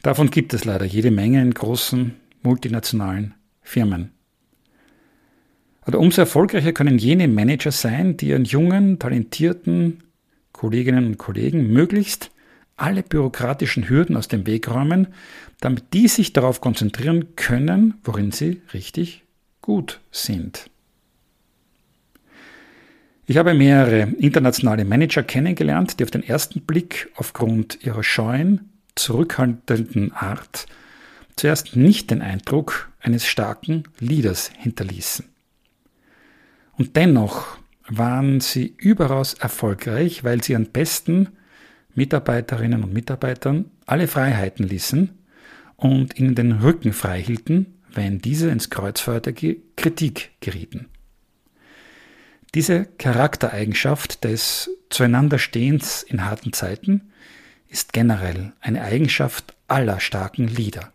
[0.02, 4.10] Davon gibt es leider jede Menge in großen multinationalen Firmen.
[5.82, 10.02] Aber umso erfolgreicher können jene Manager sein, die ihren jungen, talentierten
[10.50, 12.32] Kolleginnen und Kollegen möglichst
[12.76, 15.08] alle bürokratischen Hürden aus dem Weg räumen,
[15.60, 19.24] damit die sich darauf konzentrieren können, worin sie richtig
[19.68, 20.70] gut sind.
[23.26, 30.12] Ich habe mehrere internationale Manager kennengelernt, die auf den ersten Blick aufgrund ihrer scheuen, zurückhaltenden
[30.12, 30.64] Art
[31.36, 35.26] zuerst nicht den Eindruck eines starken Leaders hinterließen.
[36.78, 37.58] Und dennoch
[37.90, 41.28] waren sie überaus erfolgreich, weil sie ihren besten
[41.94, 45.10] Mitarbeiterinnen und Mitarbeitern alle Freiheiten ließen
[45.76, 50.86] und ihnen den Rücken frei hielten, wenn diese ins Kreuzfeuer der Kritik gerieten.
[52.54, 57.10] Diese Charaktereigenschaft des Zueinanderstehens in harten Zeiten
[57.68, 60.92] ist generell eine Eigenschaft aller starken Lieder.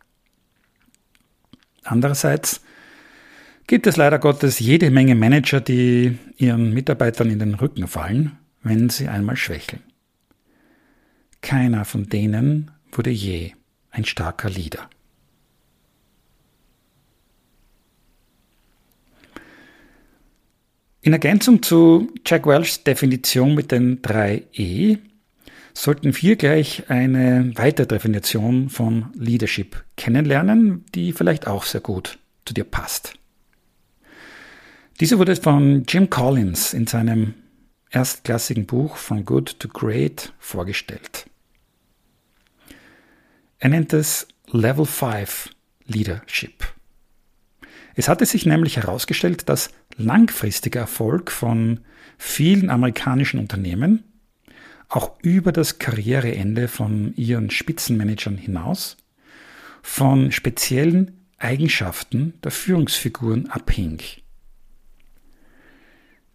[1.84, 2.62] Andererseits
[3.68, 8.90] gibt es leider Gottes jede Menge Manager, die ihren Mitarbeitern in den Rücken fallen, wenn
[8.90, 9.84] sie einmal schwächeln.
[11.42, 13.52] Keiner von denen wurde je
[13.92, 14.90] ein starker Leader.
[21.06, 25.00] In Ergänzung zu Jack Welchs Definition mit den drei E
[25.74, 32.54] sollten wir gleich eine weitere Definition von Leadership kennenlernen, die vielleicht auch sehr gut zu
[32.54, 33.16] dir passt.
[35.02, 37.34] Diese wurde von Jim Collins in seinem
[37.90, 41.26] erstklassigen Buch von Good to Great vorgestellt.
[43.60, 45.50] Er nennt es Level 5
[45.86, 46.64] Leadership.
[47.96, 51.82] Es hatte sich nämlich herausgestellt, dass langfristiger Erfolg von
[52.18, 54.04] vielen amerikanischen Unternehmen
[54.90, 58.98] auch über das Karriereende von ihren Spitzenmanagern hinaus
[59.82, 64.00] von speziellen Eigenschaften der Führungsfiguren abhing.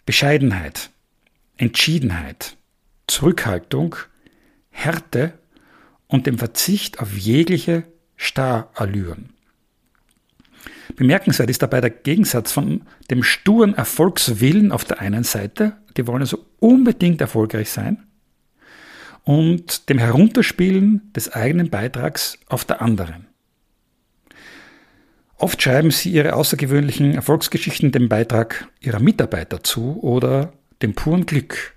[0.05, 0.91] Bescheidenheit,
[1.57, 2.57] Entschiedenheit,
[3.07, 3.97] Zurückhaltung,
[4.71, 5.39] Härte
[6.07, 7.85] und dem Verzicht auf jegliche
[8.17, 9.38] Starallüren.
[10.97, 16.23] Bemerkenswert ist dabei der Gegensatz von dem sturen Erfolgswillen auf der einen Seite, die wollen
[16.23, 18.05] also unbedingt erfolgreich sein,
[19.25, 23.27] und dem Herunterspielen des eigenen Beitrags auf der anderen.
[25.37, 31.75] Oft schreiben sie ihre außergewöhnlichen Erfolgsgeschichten dem Beitrag ihrer Mitarbeiter zu oder dem puren Glück.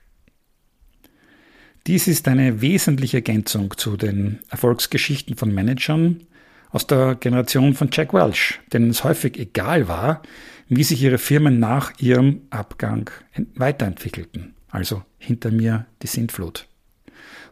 [1.87, 6.23] Dies ist eine wesentliche Ergänzung zu den Erfolgsgeschichten von Managern,
[6.71, 10.21] aus der Generation von Jack Welch, denen es häufig egal war,
[10.67, 13.09] wie sich ihre Firmen nach ihrem Abgang
[13.55, 14.53] weiterentwickelten.
[14.69, 16.67] Also hinter mir die Sintflut.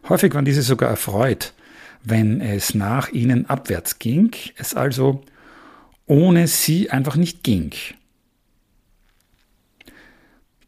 [0.08, 1.52] Häufig waren diese sogar erfreut,
[2.02, 5.22] wenn es nach ihnen abwärts ging, es also
[6.06, 7.72] ohne sie einfach nicht ging.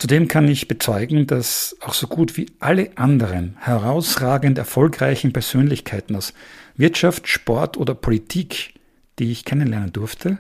[0.02, 6.34] Zudem kann ich bezeugen, dass auch so gut wie alle anderen herausragend erfolgreichen Persönlichkeiten aus
[6.74, 8.74] Wirtschaft, Sport oder Politik,
[9.20, 10.38] die ich kennenlernen durfte,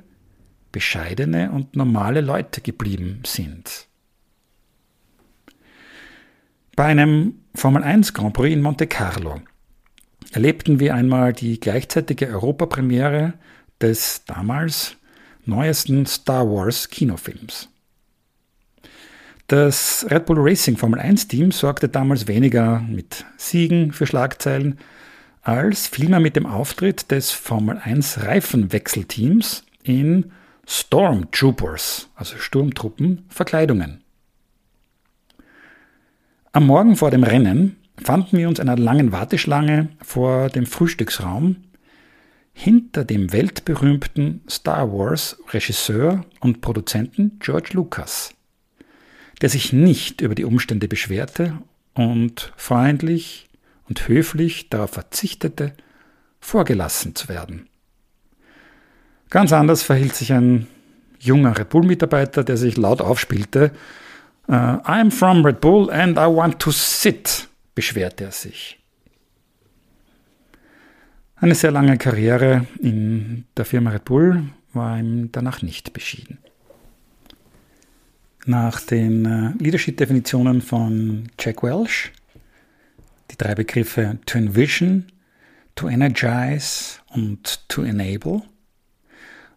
[0.72, 3.86] bescheidene und normale Leute geblieben sind.
[6.74, 9.42] Bei einem Formel 1 Grand Prix in Monte Carlo
[10.32, 13.34] erlebten wir einmal die gleichzeitige Europapremiere
[13.80, 14.96] des damals
[15.44, 17.71] neuesten Star Wars Kinofilms.
[19.52, 24.78] Das Red Bull Racing Formel 1 Team sorgte damals weniger mit Siegen für Schlagzeilen,
[25.42, 30.32] als vielmehr mit dem Auftritt des Formel 1 Reifenwechselteams in
[30.66, 34.00] Stormtroopers, also Sturmtruppen, Verkleidungen.
[36.52, 41.56] Am Morgen vor dem Rennen fanden wir uns einer langen Warteschlange vor dem Frühstücksraum
[42.54, 48.32] hinter dem weltberühmten Star Wars Regisseur und Produzenten George Lucas
[49.42, 51.58] der sich nicht über die Umstände beschwerte
[51.94, 53.48] und freundlich
[53.88, 55.72] und höflich darauf verzichtete,
[56.40, 57.68] vorgelassen zu werden.
[59.30, 60.68] Ganz anders verhielt sich ein
[61.18, 63.72] junger Red Bull-Mitarbeiter, der sich laut aufspielte.
[64.48, 68.78] Uh, I'm from Red Bull and I want to sit, beschwerte er sich.
[71.36, 76.38] Eine sehr lange Karriere in der Firma Red Bull war ihm danach nicht beschieden.
[78.44, 82.10] Nach den äh, Leadership-Definitionen von Jack Welch,
[83.30, 85.06] die drei Begriffe to envision,
[85.74, 88.42] to energize und to enable,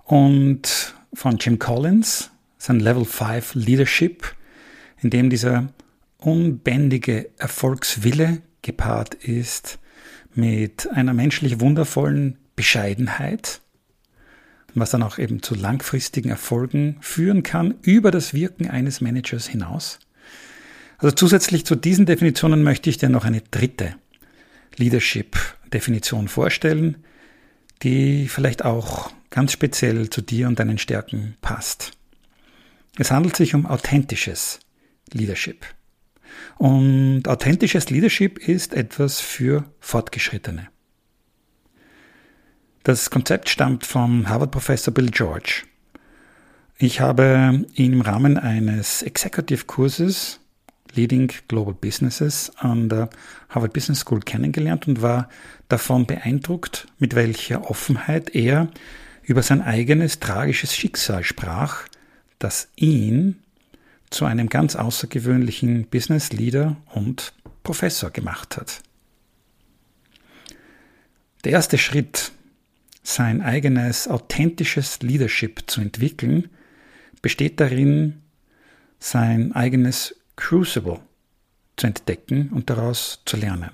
[0.03, 4.35] und von Jim Collins, sein Level 5 Leadership,
[5.01, 5.69] in dem dieser
[6.19, 9.79] unbändige Erfolgswille gepaart ist
[10.33, 13.61] mit einer menschlich wundervollen Bescheidenheit
[14.79, 19.99] was dann auch eben zu langfristigen Erfolgen führen kann über das Wirken eines Managers hinaus.
[20.97, 23.95] Also zusätzlich zu diesen Definitionen möchte ich dir noch eine dritte
[24.77, 26.97] Leadership-Definition vorstellen,
[27.83, 31.91] die vielleicht auch ganz speziell zu dir und deinen Stärken passt.
[32.97, 34.59] Es handelt sich um authentisches
[35.11, 35.65] Leadership.
[36.57, 40.69] Und authentisches Leadership ist etwas für Fortgeschrittene.
[42.85, 45.63] Das Konzept stammt vom Harvard-Professor Bill George.
[46.77, 50.39] Ich habe ihn im Rahmen eines Executive-Kurses
[50.93, 53.09] Leading Global Businesses an der
[53.49, 55.29] Harvard Business School kennengelernt und war
[55.67, 58.67] davon beeindruckt, mit welcher Offenheit er
[59.23, 61.87] über sein eigenes tragisches Schicksal sprach,
[62.37, 63.39] das ihn
[64.11, 68.83] zu einem ganz außergewöhnlichen Business Leader und Professor gemacht hat.
[71.45, 72.31] Der erste Schritt
[73.05, 76.49] sein eigenes authentisches Leadership zu entwickeln,
[77.21, 78.23] besteht darin,
[78.99, 80.99] sein eigenes Crucible
[81.77, 83.71] zu entdecken und daraus zu lernen.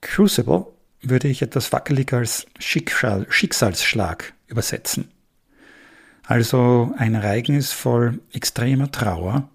[0.00, 0.66] Crucible
[1.00, 5.10] würde ich etwas wackelig als Schicksal, Schicksalsschlag übersetzen.
[6.22, 9.48] Also ein Ereignis voll extremer Trauer,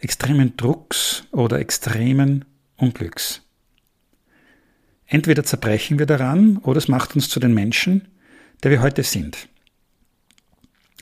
[0.00, 2.44] extremen Drucks oder extremen
[2.76, 3.45] Unglücks.
[5.06, 8.08] Entweder zerbrechen wir daran oder es macht uns zu den Menschen,
[8.62, 9.48] der wir heute sind.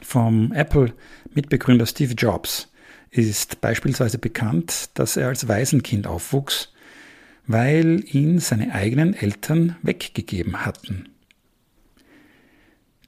[0.03, 2.71] Vom Apple-Mitbegründer Steve Jobs
[3.11, 6.73] ist beispielsweise bekannt, dass er als Waisenkind aufwuchs,
[7.47, 11.09] weil ihn seine eigenen Eltern weggegeben hatten.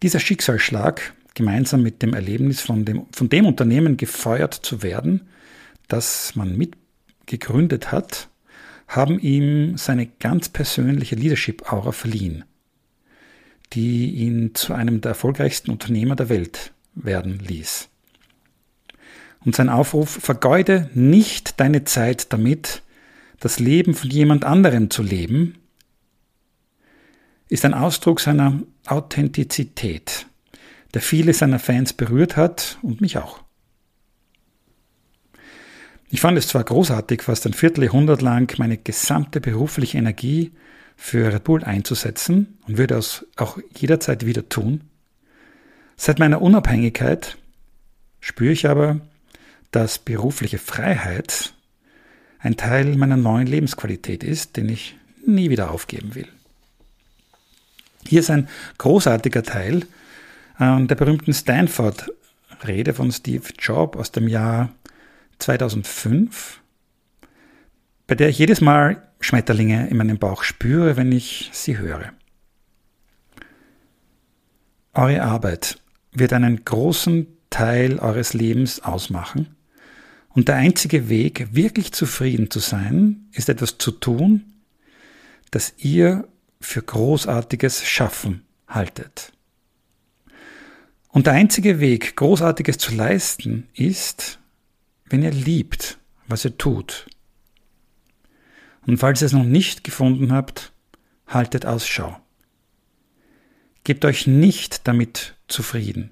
[0.03, 5.29] Dieser Schicksalsschlag, gemeinsam mit dem Erlebnis von dem, von dem Unternehmen gefeuert zu werden,
[5.89, 8.29] das man mitgegründet hat,
[8.89, 12.45] haben ihm seine ganz persönliche Leadership-Aura verliehen,
[13.73, 17.89] die ihn zu einem der erfolgreichsten Unternehmer der Welt werden ließ.
[19.45, 22.83] Und sein Aufruf, vergeude nicht deine Zeit damit,
[23.39, 25.57] das Leben von jemand anderem zu leben,
[27.49, 30.27] ist ein Ausdruck seiner Authentizität,
[30.95, 33.46] der viele seiner Fans berührt hat und mich auch.
[36.17, 40.51] Ich fand es zwar großartig, fast ein Vierteljahrhundert lang meine gesamte berufliche Energie
[40.97, 44.81] für Red Bull einzusetzen und würde es auch jederzeit wieder tun.
[45.95, 47.37] Seit meiner Unabhängigkeit
[48.21, 49.03] spüre ich aber,
[49.73, 51.53] dass berufliche Freiheit
[52.39, 54.97] ein Teil meiner neuen Lebensqualität ist, den ich
[55.27, 56.29] nie wieder aufgeben will.
[58.07, 58.49] Hier ist ein
[58.79, 59.85] großartiger Teil
[60.59, 64.71] äh, der berühmten Stanford-Rede von Steve Jobs aus dem Jahr
[65.39, 66.61] 2005,
[68.07, 72.13] bei der ich jedes Mal Schmetterlinge in meinem Bauch spüre, wenn ich sie höre.
[74.95, 75.79] Eure Arbeit
[76.13, 79.57] wird einen großen Teil eures Lebens ausmachen
[80.37, 84.53] und der einzige Weg, wirklich zufrieden zu sein, ist etwas zu tun,
[85.51, 86.29] das ihr
[86.61, 89.33] für großartiges Schaffen haltet.
[91.09, 94.39] Und der einzige Weg, großartiges zu leisten, ist,
[95.09, 95.99] wenn ihr liebt,
[96.29, 97.07] was ihr tut.
[98.87, 100.73] Und falls ihr es noch nicht gefunden habt,
[101.27, 102.17] haltet Ausschau.
[103.85, 106.11] Gebt euch nicht damit zufrieden.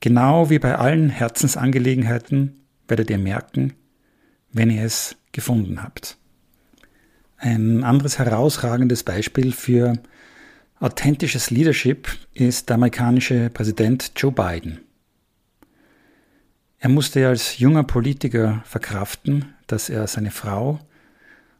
[0.00, 3.74] Genau wie bei allen Herzensangelegenheiten werdet ihr merken,
[4.52, 6.16] wenn ihr es gefunden habt.
[7.36, 9.94] Ein anderes herausragendes Beispiel für
[10.78, 14.80] authentisches Leadership ist der amerikanische Präsident Joe Biden.
[16.82, 20.80] Er musste als junger Politiker verkraften, dass er seine Frau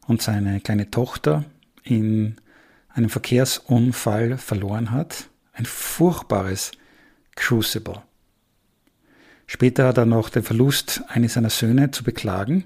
[0.07, 1.45] und seine kleine Tochter
[1.83, 2.37] in
[2.89, 5.29] einem Verkehrsunfall verloren hat.
[5.53, 6.71] Ein furchtbares
[7.35, 8.01] Crucible.
[9.45, 12.63] Später hat er noch den Verlust eines seiner Söhne zu beklagen.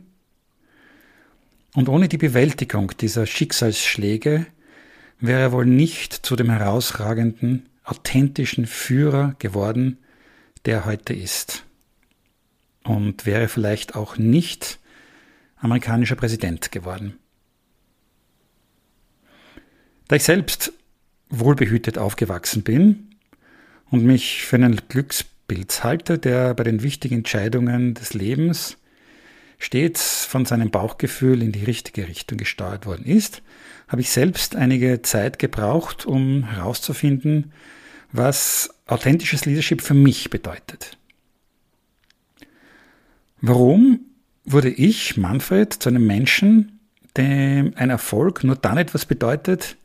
[1.74, 4.45] Und ohne die Bewältigung dieser Schicksalsschläge
[5.20, 9.97] wäre er wohl nicht zu dem herausragenden, authentischen Führer geworden,
[10.66, 11.66] der er heute ist.
[12.86, 14.80] Und wäre vielleicht auch nicht
[15.58, 17.18] amerikanischer Präsident geworden.
[20.08, 20.72] Da ich selbst
[21.30, 23.16] wohlbehütet aufgewachsen bin
[23.90, 28.78] und mich für einen Glücks Pilzhalter, der bei den wichtigen Entscheidungen des Lebens
[29.58, 33.42] stets von seinem Bauchgefühl in die richtige Richtung gesteuert worden ist,
[33.88, 37.52] habe ich selbst einige Zeit gebraucht, um herauszufinden,
[38.12, 40.98] was authentisches Leadership für mich bedeutet.
[43.42, 44.00] Warum
[44.44, 46.80] wurde ich, Manfred, zu einem Menschen,
[47.18, 49.78] dem ein Erfolg nur dann etwas bedeutet,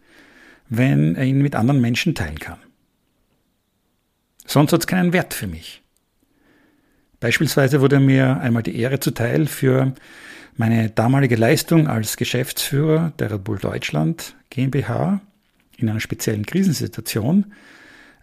[0.68, 2.58] wenn er ihn mit anderen Menschen teilen kann?
[4.46, 5.82] Sonst hat es keinen Wert für mich.
[7.20, 9.94] Beispielsweise wurde mir einmal die Ehre zuteil, für
[10.56, 15.20] meine damalige Leistung als Geschäftsführer der Red Bull Deutschland GmbH
[15.76, 17.52] in einer speziellen Krisensituation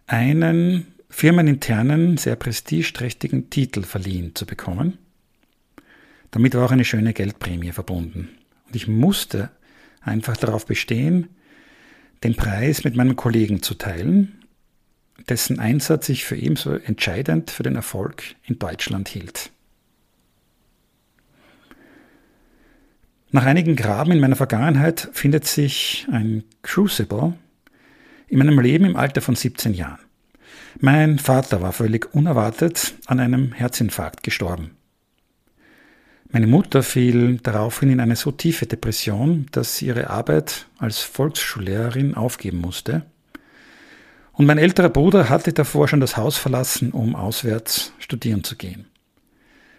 [0.08, 4.98] einen firmeninternen, sehr prestigeträchtigen Titel verliehen zu bekommen.
[6.32, 8.30] Damit war auch eine schöne Geldprämie verbunden.
[8.68, 9.50] Und ich musste
[10.02, 11.30] einfach darauf bestehen,
[12.24, 14.38] den Preis mit meinem Kollegen zu teilen
[15.30, 19.52] dessen Einsatz sich für ebenso entscheidend für den Erfolg in Deutschland hielt.
[23.32, 27.34] Nach einigen Graben in meiner Vergangenheit findet sich ein Crucible
[28.30, 30.00] in meinem Leben im Alter von 17 Jahren.
[30.80, 34.77] Mein Vater war völlig unerwartet an einem Herzinfarkt gestorben.
[36.30, 42.16] Meine Mutter fiel daraufhin in eine so tiefe Depression, dass sie ihre Arbeit als Volksschullehrerin
[42.16, 43.06] aufgeben musste
[44.38, 48.86] und mein älterer Bruder hatte davor schon das Haus verlassen, um auswärts studieren zu gehen.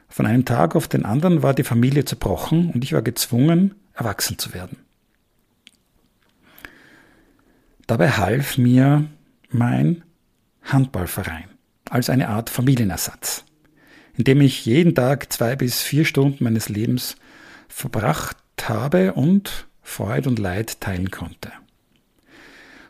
[0.09, 4.37] Von einem Tag auf den anderen war die Familie zerbrochen und ich war gezwungen, erwachsen
[4.37, 4.79] zu werden.
[7.87, 9.05] Dabei half mir
[9.49, 10.03] mein
[10.65, 11.49] Handballverein
[11.89, 13.45] als eine Art Familienersatz,
[14.19, 17.17] in dem ich jeden Tag zwei bis vier Stunden meines Lebens
[17.69, 21.53] verbracht habe und Freude und Leid teilen konnte.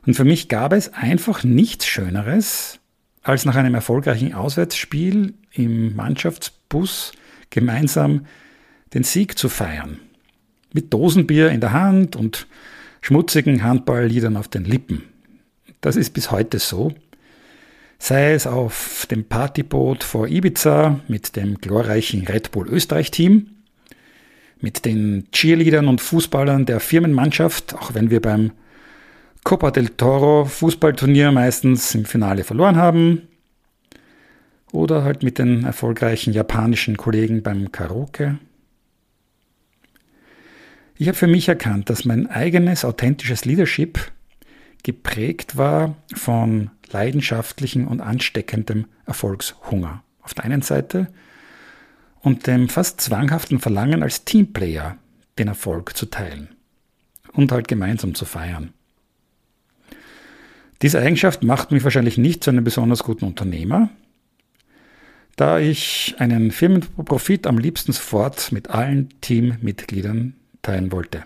[0.07, 2.81] Und für mich gab es einfach nichts Schöneres,
[3.23, 7.13] als nach einem erfolgreichen Auswärtsspiel im Mannschaftsbus
[7.51, 8.25] gemeinsam
[8.95, 9.99] den Sieg zu feiern.
[10.73, 12.47] Mit Dosenbier in der Hand und
[13.03, 15.03] schmutzigen Handballliedern auf den Lippen.
[15.83, 16.95] Das ist bis heute so.
[17.99, 23.51] Sei es auf dem Partyboot vor Ibiza mit dem glorreichen Red Bull Österreich Team,
[24.61, 28.53] mit den Cheerleadern und Fußballern der Firmenmannschaft, auch wenn wir beim
[29.45, 33.23] Copa del Toro Fußballturnier meistens im Finale verloren haben.
[34.73, 38.39] Oder halt mit den erfolgreichen japanischen Kollegen beim Karaoke.
[40.97, 44.13] Ich habe für mich erkannt, dass mein eigenes authentisches Leadership
[44.83, 51.09] geprägt war von leidenschaftlichem und ansteckendem Erfolgshunger auf der einen Seite
[52.21, 54.99] und dem fast zwanghaften Verlangen als Teamplayer
[55.39, 56.49] den Erfolg zu teilen
[57.33, 58.73] und halt gemeinsam zu feiern.
[60.83, 63.91] Diese Eigenschaft macht mich wahrscheinlich nicht zu einem besonders guten Unternehmer,
[65.37, 71.25] da ich einen Firmenprofit am liebsten sofort mit allen Teammitgliedern teilen wollte.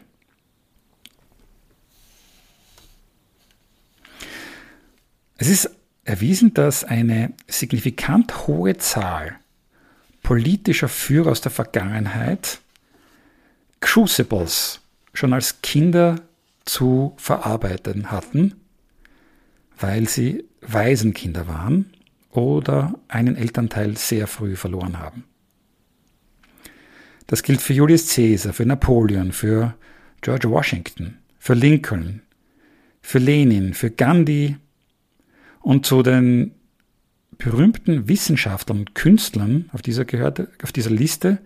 [5.43, 5.70] Es ist
[6.05, 9.40] erwiesen, dass eine signifikant hohe Zahl
[10.22, 12.61] politischer Führer aus der Vergangenheit
[13.80, 14.78] Crucibles
[15.12, 16.20] schon als Kinder
[16.64, 18.55] zu verarbeiten hatten
[19.80, 21.93] weil sie Waisenkinder waren
[22.30, 25.24] oder einen Elternteil sehr früh verloren haben.
[27.26, 29.74] Das gilt für Julius Caesar, für Napoleon, für
[30.20, 32.22] George Washington, für Lincoln,
[33.01, 34.57] für Lenin, für Gandhi
[35.62, 36.52] und zu den
[37.38, 41.38] berühmten Wissenschaftlern und Künstlern auf dieser, gehört, auf dieser Liste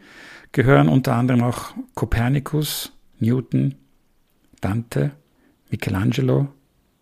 [0.52, 3.74] gehören unter anderem auch Kopernikus, Newton,
[4.60, 5.12] Dante,
[5.70, 6.48] Michelangelo,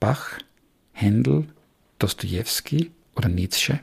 [0.00, 0.38] Bach,
[0.92, 1.46] Händel,
[1.98, 3.80] Dostoevsky oder Nietzsche.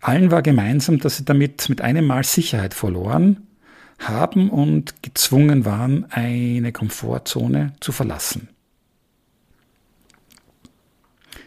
[0.00, 3.46] Allen war gemeinsam, dass sie damit mit einem Mal Sicherheit verloren
[3.98, 8.48] haben und gezwungen waren, eine Komfortzone zu verlassen.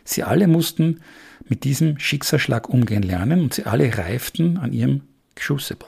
[0.10, 1.01] Sie alle mussten
[1.47, 5.01] mit diesem Schicksalsschlag umgehen lernen und sie alle reiften an ihrem
[5.36, 5.88] Crucible.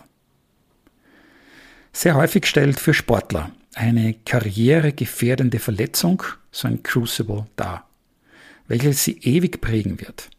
[1.91, 7.89] Sehr häufig stellt für Sportler eine karrieregefährdende Verletzung so ein Crucible dar,
[8.67, 10.29] welches sie ewig prägen wird.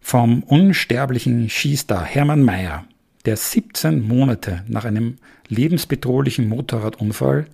[0.00, 2.86] Vom unsterblichen Skistar Hermann Mayer,
[3.26, 7.46] der 17 Monate nach einem lebensbedrohlichen Motorradunfall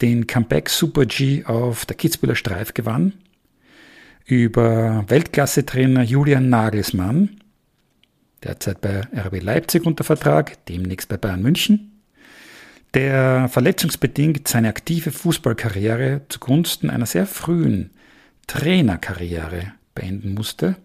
[0.00, 3.12] den Comeback Super G auf der Kitzbüheler Streif gewann,
[4.24, 7.40] über Weltklasse-Trainer Julian Nagelsmann,
[8.42, 12.00] derzeit bei RB Leipzig unter Vertrag, demnächst bei Bayern München,
[12.94, 17.90] der verletzungsbedingt seine aktive Fußballkarriere zugunsten einer sehr frühen
[18.46, 20.76] Trainerkarriere beenden musste,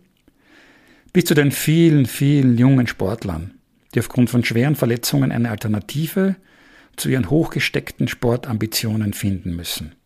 [1.14, 3.56] bis zu den vielen, vielen jungen Sportlern,
[3.94, 6.36] die aufgrund von schweren Verletzungen eine Alternative
[6.96, 9.97] zu ihren hochgesteckten Sportambitionen finden müssen.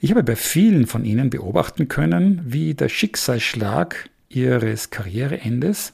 [0.00, 5.92] Ich habe bei vielen von ihnen beobachten können, wie der Schicksalsschlag ihres Karriereendes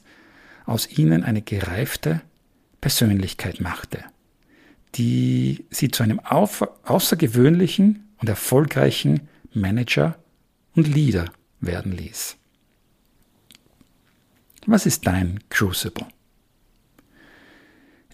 [0.65, 2.21] aus ihnen eine gereifte
[2.81, 4.03] Persönlichkeit machte,
[4.93, 10.17] die sie zu einem außergewöhnlichen und erfolgreichen Manager
[10.75, 12.37] und Leader werden ließ.
[14.67, 16.05] Was ist dein Crucible?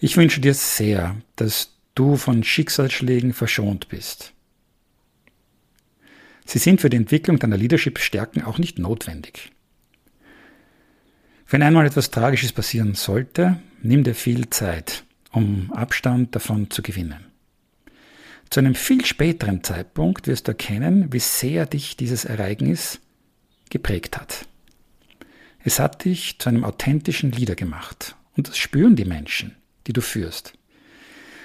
[0.00, 4.32] Ich wünsche dir sehr, dass du von Schicksalsschlägen verschont bist.
[6.44, 9.52] Sie sind für die Entwicklung deiner Leadership-Stärken auch nicht notwendig.
[11.48, 17.26] Wenn einmal etwas Tragisches passieren sollte, nimm dir viel Zeit, um Abstand davon zu gewinnen.
[18.50, 23.00] Zu einem viel späteren Zeitpunkt wirst du erkennen, wie sehr dich dieses Ereignis
[23.70, 24.46] geprägt hat.
[25.64, 30.00] Es hat dich zu einem authentischen Leader gemacht und das spüren die Menschen, die du
[30.00, 30.54] führst.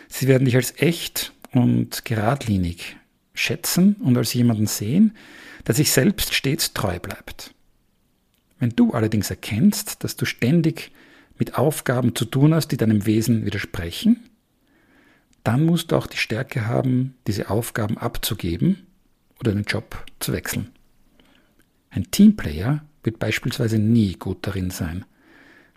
[0.10, 2.98] Sie werden dich als echt und geradlinig
[3.40, 5.16] schätzen und als jemanden sehen,
[5.66, 7.54] der sich selbst stets treu bleibt.
[8.60, 10.92] Wenn du allerdings erkennst, dass du ständig
[11.38, 14.30] mit Aufgaben zu tun hast, die deinem Wesen widersprechen,
[15.44, 18.88] dann musst du auch die Stärke haben, diese Aufgaben abzugeben
[19.40, 20.72] oder den Job zu wechseln.
[21.90, 25.06] Ein Teamplayer wird beispielsweise nie gut darin sein,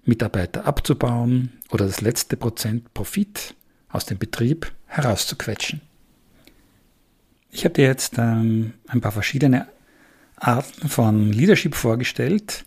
[0.05, 3.55] Mitarbeiter abzubauen oder das letzte Prozent Profit
[3.91, 5.83] aus dem Betrieb herauszuquetschen.
[7.51, 9.67] Ich habe dir jetzt ähm, ein paar verschiedene
[10.37, 12.65] Arten von Leadership vorgestellt,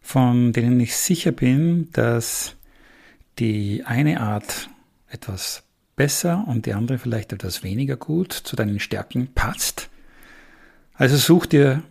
[0.00, 2.54] von denen ich sicher bin, dass
[3.38, 4.68] die eine Art
[5.08, 5.64] etwas
[5.96, 9.90] besser und die andere vielleicht etwas weniger gut zu deinen Stärken passt.
[10.94, 11.82] Also such dir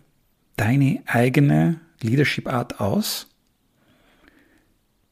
[0.56, 3.28] deine eigene Leadership-Art aus.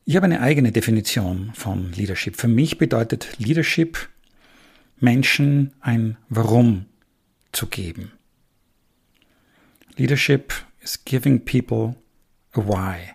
[0.04, 2.36] Ich habe eine eigene Definition von Leadership.
[2.36, 4.08] Für mich bedeutet Leadership,
[4.98, 6.86] Menschen ein Warum
[7.52, 8.12] zu geben.
[9.96, 11.96] Leadership is giving people
[12.52, 13.14] a why.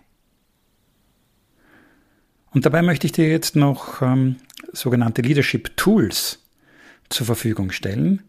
[2.50, 4.36] Und dabei möchte ich dir jetzt noch ähm,
[4.72, 6.42] sogenannte Leadership Tools
[7.08, 8.22] zur Verfügung stellen,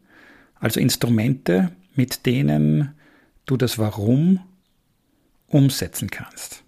[0.55, 2.93] also Instrumente, mit denen
[3.45, 4.39] du das Warum
[5.47, 6.63] umsetzen kannst.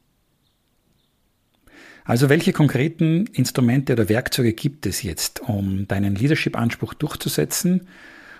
[2.06, 7.88] Also welche konkreten Instrumente oder Werkzeuge gibt es jetzt, um deinen Leadership-Anspruch durchzusetzen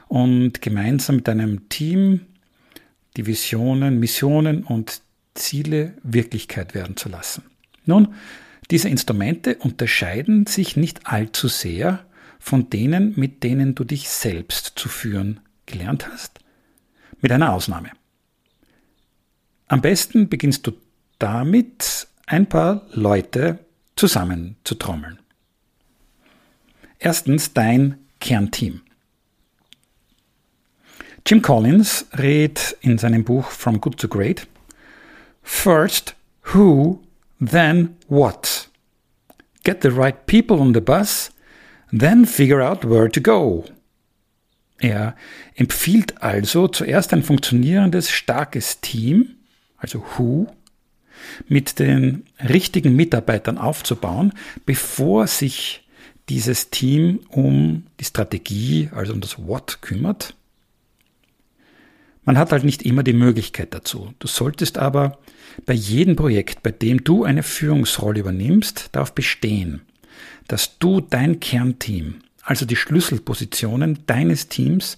[0.10, 2.26] und gemeinsam mit deinem Team
[3.16, 5.02] die Visionen, Missionen und
[5.36, 7.44] Ziele Wirklichkeit werden zu lassen.
[7.86, 8.14] Nun,
[8.72, 12.06] diese Instrumente unterscheiden sich nicht allzu sehr
[12.40, 16.40] von denen, mit denen du dich selbst zu führen gelernt hast,
[17.22, 17.92] mit einer Ausnahme.
[19.68, 20.72] Am besten beginnst du
[21.20, 23.60] damit, ein paar Leute
[23.96, 25.20] zusammenzutrommeln.
[27.00, 28.82] Erstens dein Kernteam.
[31.26, 34.48] Jim Collins rät in seinem Buch From Good to Great
[35.42, 36.16] First,
[36.54, 37.02] who,
[37.40, 38.70] then what.
[39.64, 41.32] Get the right people on the bus,
[41.92, 43.66] then figure out where to go.
[44.82, 45.16] Er
[45.56, 49.36] empfiehlt also zuerst ein funktionierendes, starkes Team,
[49.78, 50.48] also Who,
[51.48, 54.34] mit den richtigen Mitarbeitern aufzubauen,
[54.66, 55.84] bevor sich
[56.30, 60.36] dieses Team um die Strategie, also um das What kümmert.
[62.24, 64.14] Man hat halt nicht immer die Möglichkeit dazu.
[64.20, 65.20] Du solltest aber
[65.66, 69.82] bei jedem Projekt, bei dem du eine Führungsrolle übernimmst, darauf bestehen,
[70.48, 74.98] dass du dein Kernteam, also die Schlüsselpositionen deines Teams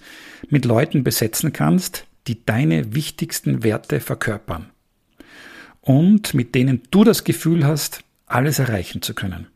[0.49, 4.71] mit Leuten besetzen kannst, die deine wichtigsten Werte verkörpern
[5.81, 9.47] und mit denen du das Gefühl hast, alles erreichen zu können.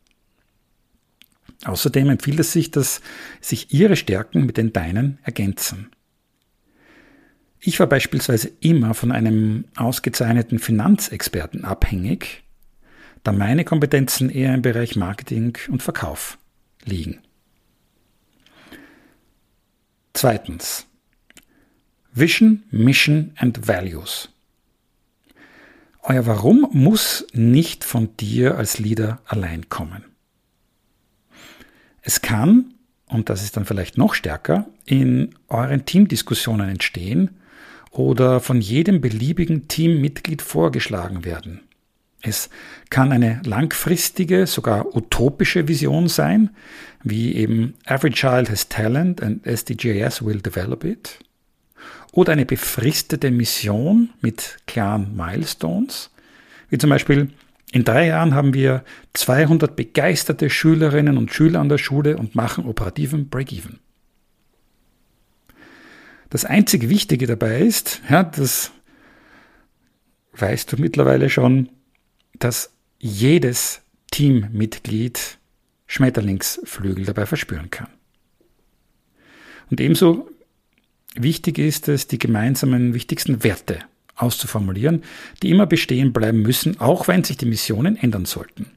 [1.63, 3.01] Außerdem empfiehlt es sich, dass
[3.41, 5.89] sich ihre Stärken mit den deinen ergänzen.
[7.67, 12.43] Ich war beispielsweise immer von einem ausgezeichneten Finanzexperten abhängig,
[13.23, 16.37] da meine Kompetenzen eher im Bereich Marketing und Verkauf
[16.83, 17.21] liegen.
[20.13, 20.85] Zweitens.
[22.13, 24.29] Vision, Mission and Values.
[26.03, 30.05] Euer Warum muss nicht von dir als Leader allein kommen.
[32.03, 32.75] Es kann,
[33.07, 37.41] und das ist dann vielleicht noch stärker, in euren Teamdiskussionen entstehen
[37.97, 41.61] oder von jedem beliebigen Teammitglied vorgeschlagen werden.
[42.21, 42.49] Es
[42.89, 46.49] kann eine langfristige, sogar utopische Vision sein,
[47.03, 51.19] wie eben Every Child has Talent and SDGs will develop it.
[52.11, 56.09] Oder eine befristete Mission mit klaren Milestones,
[56.69, 57.29] wie zum Beispiel
[57.71, 58.83] in drei Jahren haben wir
[59.13, 63.79] 200 begeisterte Schülerinnen und Schüler an der Schule und machen operativen Break-Even.
[66.35, 68.73] Das einzige Wichtige dabei ist, ja, das
[70.33, 71.69] weißt du mittlerweile schon,
[72.37, 75.37] dass jedes Teammitglied
[75.87, 77.87] Schmetterlingsflügel dabei verspüren kann.
[79.71, 80.29] Und ebenso
[81.15, 83.79] wichtig ist es, die gemeinsamen wichtigsten Werte
[84.15, 85.03] auszuformulieren,
[85.41, 88.71] die immer bestehen bleiben müssen, auch wenn sich die Missionen ändern sollten.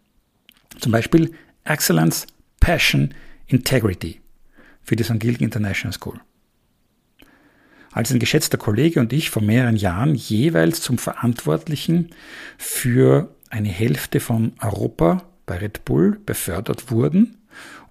[0.79, 1.33] Zum Beispiel
[1.65, 2.29] Excellence,
[2.61, 3.17] Passion,
[3.49, 4.21] Integrity
[4.81, 5.19] für die St.
[5.19, 6.21] Gilgen International School.
[7.99, 12.11] Als ein geschätzter Kollege und ich vor mehreren Jahren jeweils zum Verantwortlichen
[12.57, 17.39] für eine Hälfte von Europa bei Red Bull befördert wurden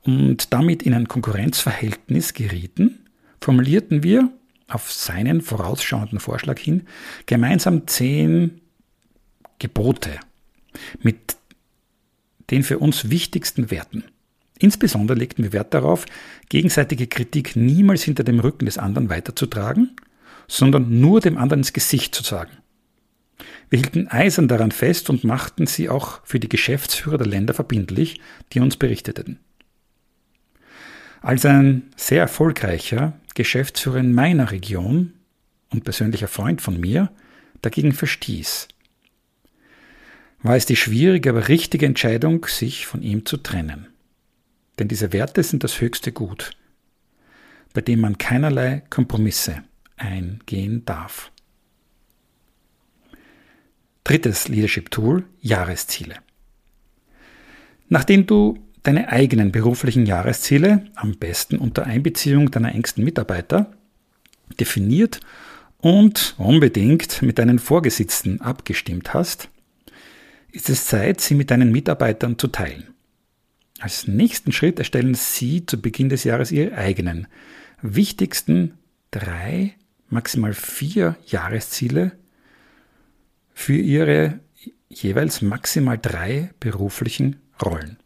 [0.04, 3.00] und damit in ein Konkurrenzverhältnis gerieten,
[3.42, 4.32] formulierten wir
[4.70, 6.88] auf seinen vorausschauenden Vorschlag hin
[7.26, 8.62] gemeinsam zehn
[9.60, 10.22] Gebote
[11.02, 11.36] mit
[12.50, 14.06] den für uns wichtigsten Werten.
[14.60, 16.06] Insbesondere legten wir Wert darauf,
[16.50, 19.96] gegenseitige Kritik niemals hinter dem Rücken des anderen weiterzutragen,
[20.48, 22.52] sondern nur dem anderen ins Gesicht zu sagen.
[23.70, 28.22] Wir hielten eisern daran fest und machten sie auch für die Geschäftsführer der Länder verbindlich,
[28.54, 29.40] die uns berichteten.
[31.22, 35.14] Als ein sehr erfolgreicher Geschäftsführer in meiner Region
[35.70, 37.12] und persönlicher Freund von mir
[37.62, 38.70] dagegen verstieß,
[40.42, 43.88] war es die schwierige, aber richtige Entscheidung, sich von ihm zu trennen.
[44.80, 46.52] Denn diese Werte sind das höchste Gut,
[47.74, 49.64] bei dem man keinerlei Kompromisse
[49.98, 51.32] eingehen darf.
[54.04, 56.16] Drittes Leadership Tool, Jahresziele.
[57.90, 63.72] Nachdem du deine eigenen beruflichen Jahresziele, am besten unter Einbeziehung deiner engsten Mitarbeiter,
[64.60, 65.20] definiert
[65.80, 69.50] und unbedingt mit deinen Vorgesetzten abgestimmt hast,
[70.52, 72.88] ist es Zeit, sie mit deinen Mitarbeitern zu teilen.
[73.80, 77.28] Als nächsten Schritt erstellen sie zu Beginn des Jahres ihre eigenen,
[77.82, 78.78] wichtigsten
[79.12, 79.76] drei,
[80.10, 82.14] maximal vier Jahresziele
[83.54, 84.40] für ihre
[84.90, 87.98] jeweils maximal drei beruflichen Rollen.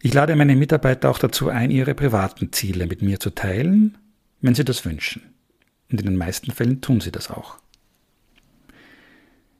[0.00, 3.98] Ich lade meine Mitarbeiter auch dazu ein, ihre privaten Ziele mit mir zu teilen,
[4.40, 5.22] wenn sie das wünschen.
[5.90, 7.58] Und in den meisten Fällen tun sie das auch.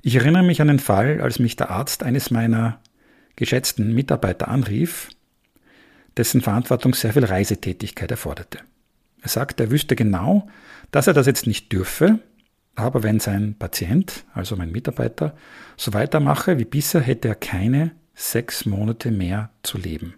[0.02, 2.80] Ich erinnere mich an den Fall, als mich der Arzt eines meiner
[3.36, 5.10] geschätzten Mitarbeiter anrief,
[6.16, 8.58] dessen Verantwortung sehr viel Reisetätigkeit erforderte.
[9.22, 10.48] Er sagte, er wüsste genau,
[10.90, 12.18] dass er das jetzt nicht dürfe,
[12.74, 15.36] aber wenn sein Patient, also mein Mitarbeiter,
[15.76, 20.14] so weitermache wie bisher, hätte er keine sechs Monate mehr zu leben.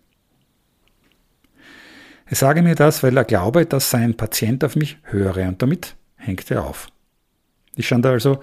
[2.27, 5.95] Er sage mir das, weil er glaube, dass sein Patient auf mich höre und damit
[6.17, 6.89] hängt er auf.
[7.77, 8.41] Ich stand also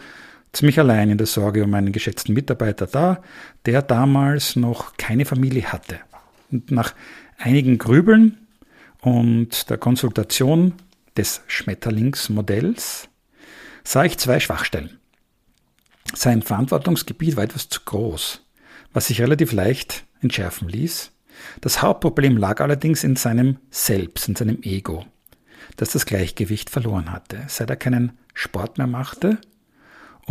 [0.54, 3.22] ziemlich allein in der Sorge um meinen geschätzten Mitarbeiter da,
[3.66, 6.00] der damals noch keine Familie hatte.
[6.52, 6.94] Und nach
[7.38, 8.38] einigen Grübeln
[9.02, 10.74] und der Konsultation
[11.18, 13.10] des Schmetterlingsmodells
[13.84, 15.00] sah ich zwei Schwachstellen.
[16.14, 18.42] Sein Verantwortungsgebiet war etwas zu groß,
[18.94, 21.12] was sich relativ leicht entschärfen ließ.
[21.62, 25.06] Das Hauptproblem lag allerdings in seinem Selbst, in seinem Ego.
[25.78, 29.40] dass das Gleichgewicht verloren hatte, seit er keinen Sport mehr machte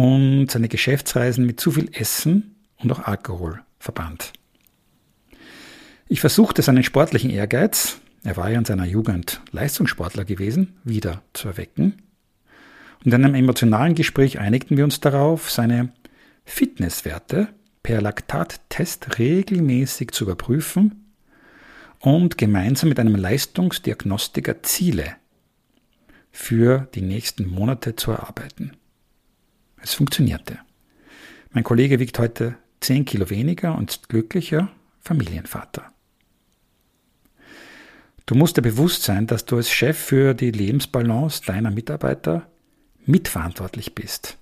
[0.01, 4.33] und seine Geschäftsreisen mit zu viel Essen und auch Alkohol verband.
[6.09, 11.49] Ich versuchte seinen sportlichen Ehrgeiz, er war ja in seiner Jugend Leistungssportler gewesen, wieder zu
[11.49, 12.01] erwecken.
[13.05, 15.93] Und in einem emotionalen Gespräch einigten wir uns darauf, seine
[16.47, 17.49] Fitnesswerte
[17.83, 21.13] per Laktattest regelmäßig zu überprüfen
[21.99, 25.17] und gemeinsam mit einem Leistungsdiagnostiker Ziele
[26.33, 28.73] für die nächsten Monate zu erarbeiten.
[29.83, 30.59] Es funktionierte.
[31.53, 34.69] Mein Kollege wiegt heute 10 Kilo weniger und ist glücklicher
[35.01, 35.91] Familienvater.
[38.27, 42.47] Du musst dir bewusst sein, dass du als Chef für die Lebensbalance deiner Mitarbeiter
[43.05, 44.37] mitverantwortlich bist.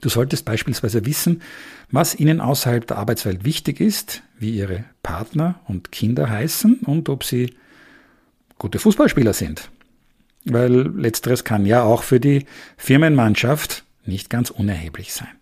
[0.00, 1.42] Du solltest beispielsweise wissen,
[1.90, 7.24] was ihnen außerhalb der Arbeitswelt wichtig ist, wie ihre Partner und Kinder heißen und ob
[7.24, 7.54] sie
[8.58, 9.70] gute Fußballspieler sind.
[10.44, 12.46] Weil letzteres kann ja auch für die
[12.76, 15.36] Firmenmannschaft nicht ganz unerheblich sein.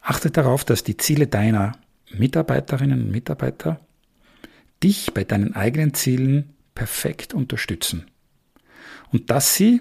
[0.00, 1.72] Achte darauf, dass die Ziele deiner
[2.10, 3.80] Mitarbeiterinnen und Mitarbeiter
[4.82, 8.06] dich bei deinen eigenen Zielen perfekt unterstützen.
[9.10, 9.80] Und dass sie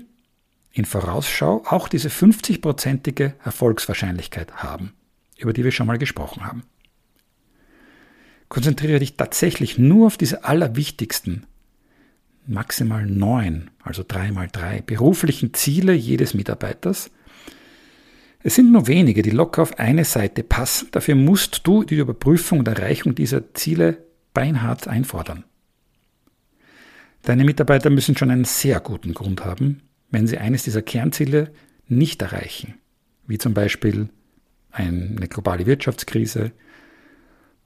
[0.71, 4.93] in Vorausschau auch diese 50-prozentige Erfolgswahrscheinlichkeit haben,
[5.37, 6.63] über die wir schon mal gesprochen haben.
[8.49, 11.45] Konzentriere dich tatsächlich nur auf diese allerwichtigsten,
[12.47, 17.09] maximal neun, also drei mal drei beruflichen Ziele jedes Mitarbeiters.
[18.43, 20.89] Es sind nur wenige, die locker auf eine Seite passen.
[20.91, 23.97] Dafür musst du die Überprüfung und Erreichung dieser Ziele
[24.33, 25.43] beinhart einfordern.
[27.23, 29.81] Deine Mitarbeiter müssen schon einen sehr guten Grund haben,
[30.11, 31.51] wenn sie eines dieser Kernziele
[31.87, 32.75] nicht erreichen,
[33.25, 34.09] wie zum Beispiel
[34.71, 36.51] eine globale Wirtschaftskrise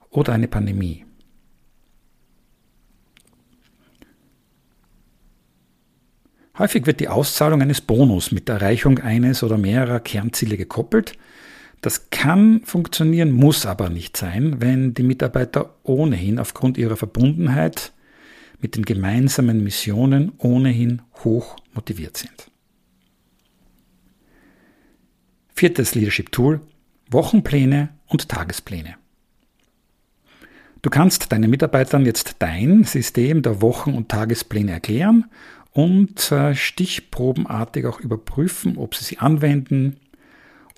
[0.08, 1.04] oder eine Pandemie.
[6.60, 11.14] Häufig wird die Auszahlung eines Bonus mit der Erreichung eines oder mehrerer Kernziele gekoppelt,
[11.80, 17.94] das kann funktionieren, muss aber nicht sein, wenn die Mitarbeiter ohnehin aufgrund ihrer Verbundenheit
[18.60, 22.50] mit den gemeinsamen Missionen ohnehin hoch motiviert sind.
[25.54, 26.60] Viertes Leadership Tool,
[27.10, 28.96] Wochenpläne und Tagespläne.
[30.82, 35.24] Du kannst deinen Mitarbeitern jetzt dein System der Wochen- und Tagespläne erklären
[35.72, 39.96] und äh, stichprobenartig auch überprüfen, ob sie sie anwenden,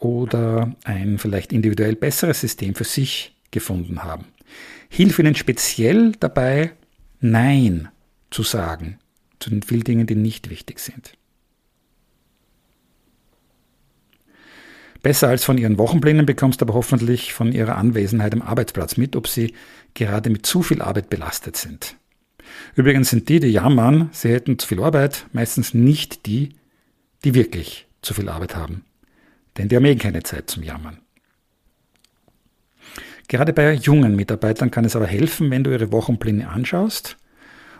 [0.02, 4.26] oder ein vielleicht individuell besseres System für sich gefunden haben.
[4.88, 6.72] Hilf ihnen speziell dabei,
[7.20, 7.88] Nein
[8.30, 8.98] zu sagen
[9.38, 11.14] zu den vielen Dingen, die nicht wichtig sind.
[15.02, 19.16] Besser als von ihren Wochenplänen bekommst du aber hoffentlich von ihrer Anwesenheit am Arbeitsplatz mit,
[19.16, 19.54] ob sie
[19.94, 21.96] gerade mit zu viel Arbeit belastet sind.
[22.74, 26.50] Übrigens sind die, die jammern, sie hätten zu viel Arbeit, meistens nicht die,
[27.24, 28.84] die wirklich zu viel Arbeit haben
[29.56, 30.98] denn die haben eh keine Zeit zum Jammern.
[33.28, 37.16] Gerade bei jungen Mitarbeitern kann es aber helfen, wenn du ihre Wochenpläne anschaust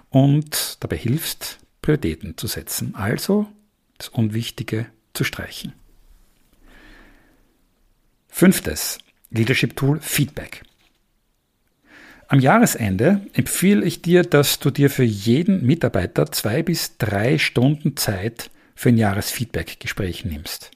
[0.09, 3.47] und dabei hilfst, Prioritäten zu setzen, also
[3.99, 5.73] das Unwichtige zu streichen.
[8.29, 8.99] Fünftes
[9.31, 10.63] Leadership Tool Feedback.
[12.33, 17.95] Am Jahresende empfehle ich dir, dass du dir für jeden Mitarbeiter zwei bis drei Stunden
[17.95, 20.71] Zeit für ein Jahresfeedback-Gespräch nimmst.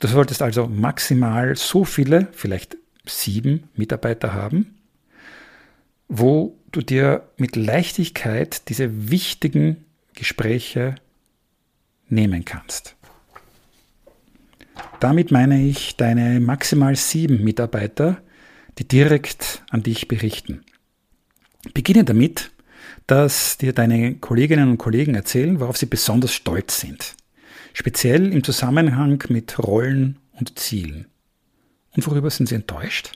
[0.00, 4.78] Du solltest also maximal so viele, vielleicht sieben Mitarbeiter haben,
[6.08, 9.84] wo du dir mit Leichtigkeit diese wichtigen
[10.14, 10.94] Gespräche
[12.08, 12.96] nehmen kannst.
[15.00, 18.22] Damit meine ich deine maximal sieben Mitarbeiter,
[18.78, 20.62] die direkt an dich berichten.
[21.74, 22.52] Beginne damit,
[23.08, 27.16] dass dir deine Kolleginnen und Kollegen erzählen, worauf sie besonders stolz sind
[27.72, 31.06] speziell im Zusammenhang mit Rollen und Zielen.
[31.94, 33.12] Und worüber sind Sie enttäuscht?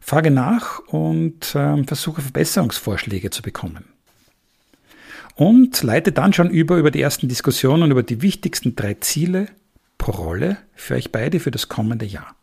[0.00, 3.84] Frage nach und äh, versuche Verbesserungsvorschläge zu bekommen.
[5.36, 9.46] Und leite dann schon über über die ersten Diskussionen über die wichtigsten drei Ziele
[9.98, 12.34] pro Rolle für euch beide für das kommende Jahr.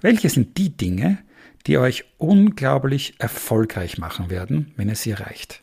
[0.00, 1.18] Welche sind die Dinge,
[1.66, 5.60] die euch unglaublich erfolgreich machen werden, wenn ihr sie erreicht?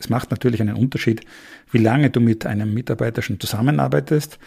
[0.00, 1.20] Es macht natürlich einen Unterschied,
[1.70, 4.38] wie lange du mit einem Mitarbeiter schon zusammenarbeitest.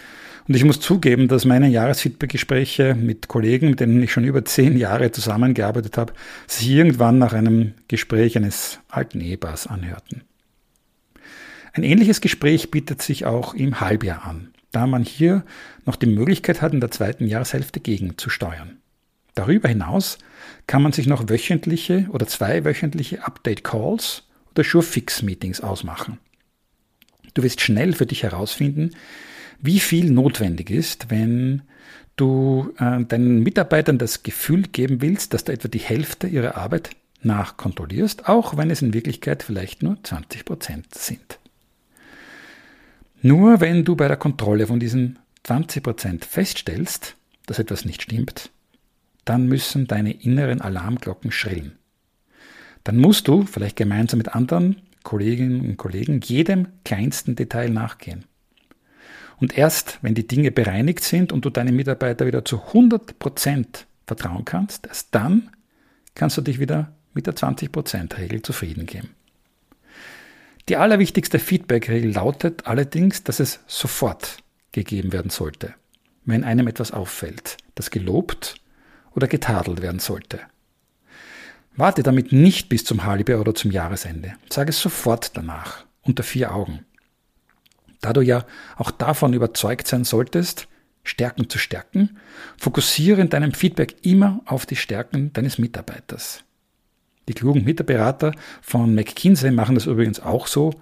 [0.48, 4.76] Und ich muss zugeben, dass meine Jahresfeedbackgespräche mit Kollegen, mit denen ich schon über zehn
[4.78, 6.14] Jahre zusammengearbeitet habe,
[6.48, 10.24] sich irgendwann nach einem Gespräch eines alten Ehepaars anhörten.
[11.72, 15.44] Ein ähnliches Gespräch bietet sich auch im Halbjahr an, da man hier
[15.86, 18.78] noch die Möglichkeit hat, in der zweiten Jahreshälfte gegenzusteuern.
[19.36, 20.18] Darüber hinaus
[20.68, 26.20] kann man sich noch wöchentliche oder zwei wöchentliche Update-Calls oder Sure-Fix-Meetings ausmachen.
[27.34, 28.92] Du wirst schnell für dich herausfinden,
[29.60, 31.64] wie viel notwendig ist, wenn
[32.16, 36.92] du äh, deinen Mitarbeitern das Gefühl geben willst, dass du etwa die Hälfte ihrer Arbeit
[37.22, 41.40] nachkontrollierst, auch wenn es in Wirklichkeit vielleicht nur 20 Prozent sind.
[43.22, 48.52] Nur wenn du bei der Kontrolle von diesen 20 Prozent feststellst, dass etwas nicht stimmt,
[49.26, 51.78] dann müssen deine inneren Alarmglocken schrillen.
[52.84, 58.26] Dann musst du, vielleicht gemeinsam mit anderen Kolleginnen und Kollegen, jedem kleinsten Detail nachgehen.
[59.38, 63.86] Und erst wenn die Dinge bereinigt sind und du deinem Mitarbeiter wieder zu 100 Prozent
[64.06, 65.50] vertrauen kannst, erst dann
[66.16, 69.10] kannst du dich wieder mit der 20%-Regel zufrieden geben.
[70.70, 74.38] Die allerwichtigste Feedback-Regel lautet allerdings, dass es sofort
[74.72, 75.74] gegeben werden sollte,
[76.26, 78.56] wenn einem etwas auffällt, das gelobt
[79.16, 80.40] oder getadelt werden sollte.
[81.76, 84.34] Warte damit nicht bis zum Halbjahr oder zum Jahresende.
[84.50, 86.86] Sag es sofort danach, unter vier Augen.
[88.02, 88.46] Da du ja
[88.78, 90.68] auch davon überzeugt sein solltest,
[91.04, 92.18] Stärken zu stärken,
[92.58, 96.44] fokussiere in deinem Feedback immer auf die Stärken deines Mitarbeiters.
[97.28, 100.74] Die klugen Mitarbeiter von McKinsey machen das übrigens auch so,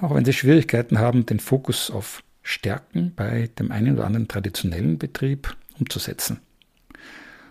[0.00, 4.98] auch wenn sie Schwierigkeiten haben, den Fokus auf Stärken bei dem einen oder anderen traditionellen
[4.98, 6.40] Betrieb umzusetzen.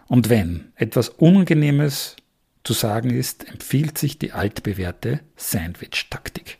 [0.07, 2.15] Und wenn etwas Unangenehmes
[2.63, 6.59] zu sagen ist, empfiehlt sich die altbewährte Sandwich-Taktik.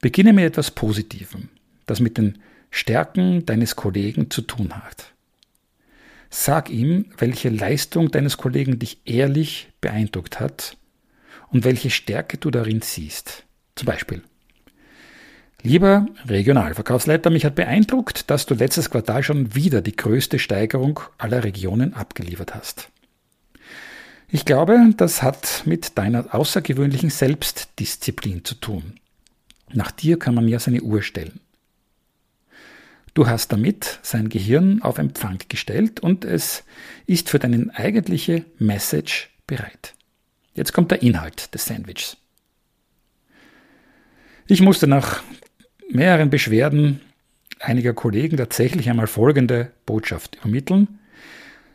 [0.00, 1.48] Beginne mit etwas Positivem,
[1.86, 2.38] das mit den
[2.70, 5.12] Stärken deines Kollegen zu tun hat.
[6.30, 10.78] Sag ihm, welche Leistung deines Kollegen dich ehrlich beeindruckt hat
[11.50, 13.44] und welche Stärke du darin siehst.
[13.74, 14.22] Zum Beispiel.
[15.64, 21.44] Lieber Regionalverkaufsleiter, mich hat beeindruckt, dass du letztes Quartal schon wieder die größte Steigerung aller
[21.44, 22.88] Regionen abgeliefert hast.
[24.28, 28.94] Ich glaube, das hat mit deiner außergewöhnlichen Selbstdisziplin zu tun.
[29.72, 31.38] Nach dir kann man ja seine Uhr stellen.
[33.14, 36.64] Du hast damit sein Gehirn auf Empfang gestellt und es
[37.06, 39.94] ist für deine eigentliche Message bereit.
[40.54, 42.16] Jetzt kommt der Inhalt des Sandwichs.
[44.48, 45.22] Ich musste nach
[45.94, 47.00] mehreren Beschwerden
[47.60, 50.98] einiger Kollegen tatsächlich einmal folgende Botschaft übermitteln.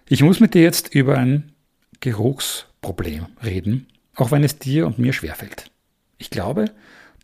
[0.08, 1.52] Ich muss mit dir jetzt über ein
[2.00, 5.72] Geruchsproblem reden, auch wenn es dir und mir schwerfällt.
[6.18, 6.72] Ich glaube,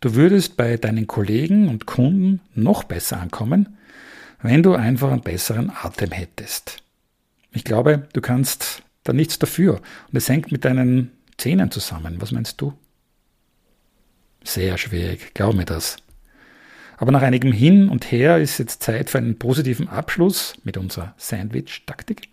[0.00, 3.76] du würdest bei deinen Kollegen und Kunden noch besser ankommen,
[4.42, 6.82] wenn du einfach einen besseren Atem hättest.
[7.52, 9.80] Ich glaube, du kannst da nichts dafür.
[10.08, 12.16] Und es hängt mit deinen Zähnen zusammen.
[12.20, 12.74] Was meinst du?
[14.42, 15.96] Sehr schwierig, glaub mir das.
[16.96, 21.14] Aber nach einigem Hin und Her ist jetzt Zeit für einen positiven Abschluss mit unserer
[21.16, 22.28] Sandwich-Taktik.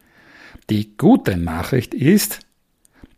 [0.69, 2.39] Die gute Nachricht ist,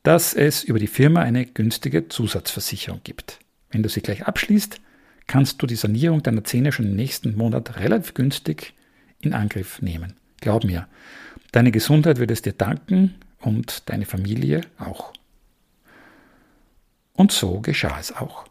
[0.03, 3.39] dass es über die Firma eine günstige Zusatzversicherung gibt.
[3.71, 4.79] Wenn du sie gleich abschließt,
[5.27, 8.73] kannst du die Sanierung deiner Zähne schon im nächsten Monat relativ günstig
[9.21, 10.13] in Angriff nehmen.
[10.41, 10.87] Glaub mir,
[11.51, 15.13] deine Gesundheit wird es dir danken und deine Familie auch.
[17.13, 18.45] Und so geschah es auch.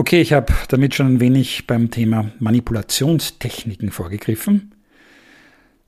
[0.00, 4.72] Okay, ich habe damit schon ein wenig beim Thema Manipulationstechniken vorgegriffen,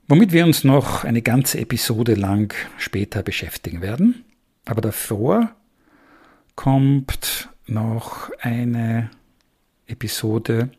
[0.09, 4.25] womit wir uns noch eine ganze Episode lang später beschäftigen werden.
[4.65, 5.55] Aber davor
[6.55, 9.09] kommt noch eine
[9.87, 10.71] Episode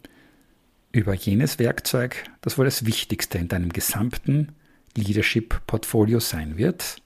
[0.92, 4.48] über jenes Werkzeug, das wohl das Wichtigste in deinem gesamten
[4.94, 6.96] Leadership-Portfolio sein wird,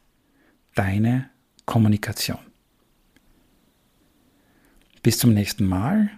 [0.74, 1.31] deine
[1.66, 2.41] Kommunikation.
[5.07, 6.11] Bis zum nächsten Mal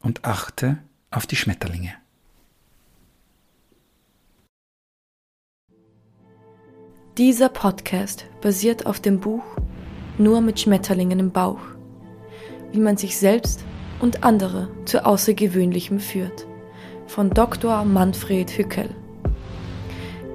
[0.00, 0.78] und achte
[1.10, 1.92] auf die Schmetterlinge.
[7.18, 9.44] Dieser Podcast basiert auf dem Buch
[10.16, 11.60] Nur mit Schmetterlingen im Bauch,
[12.72, 13.62] wie man sich selbst
[14.00, 16.46] und andere zu Außergewöhnlichem führt
[17.08, 17.84] von Dr.
[17.84, 18.88] Manfred Hückel.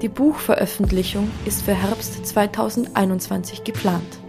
[0.03, 4.19] Die Buchveröffentlichung ist für Herbst 2021 geplant.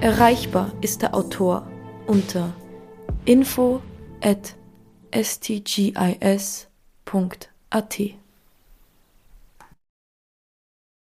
[0.00, 1.68] Erreichbar ist der Autor
[2.08, 2.52] unter
[3.26, 3.82] info
[4.22, 4.54] at
[5.12, 6.68] stgis.at.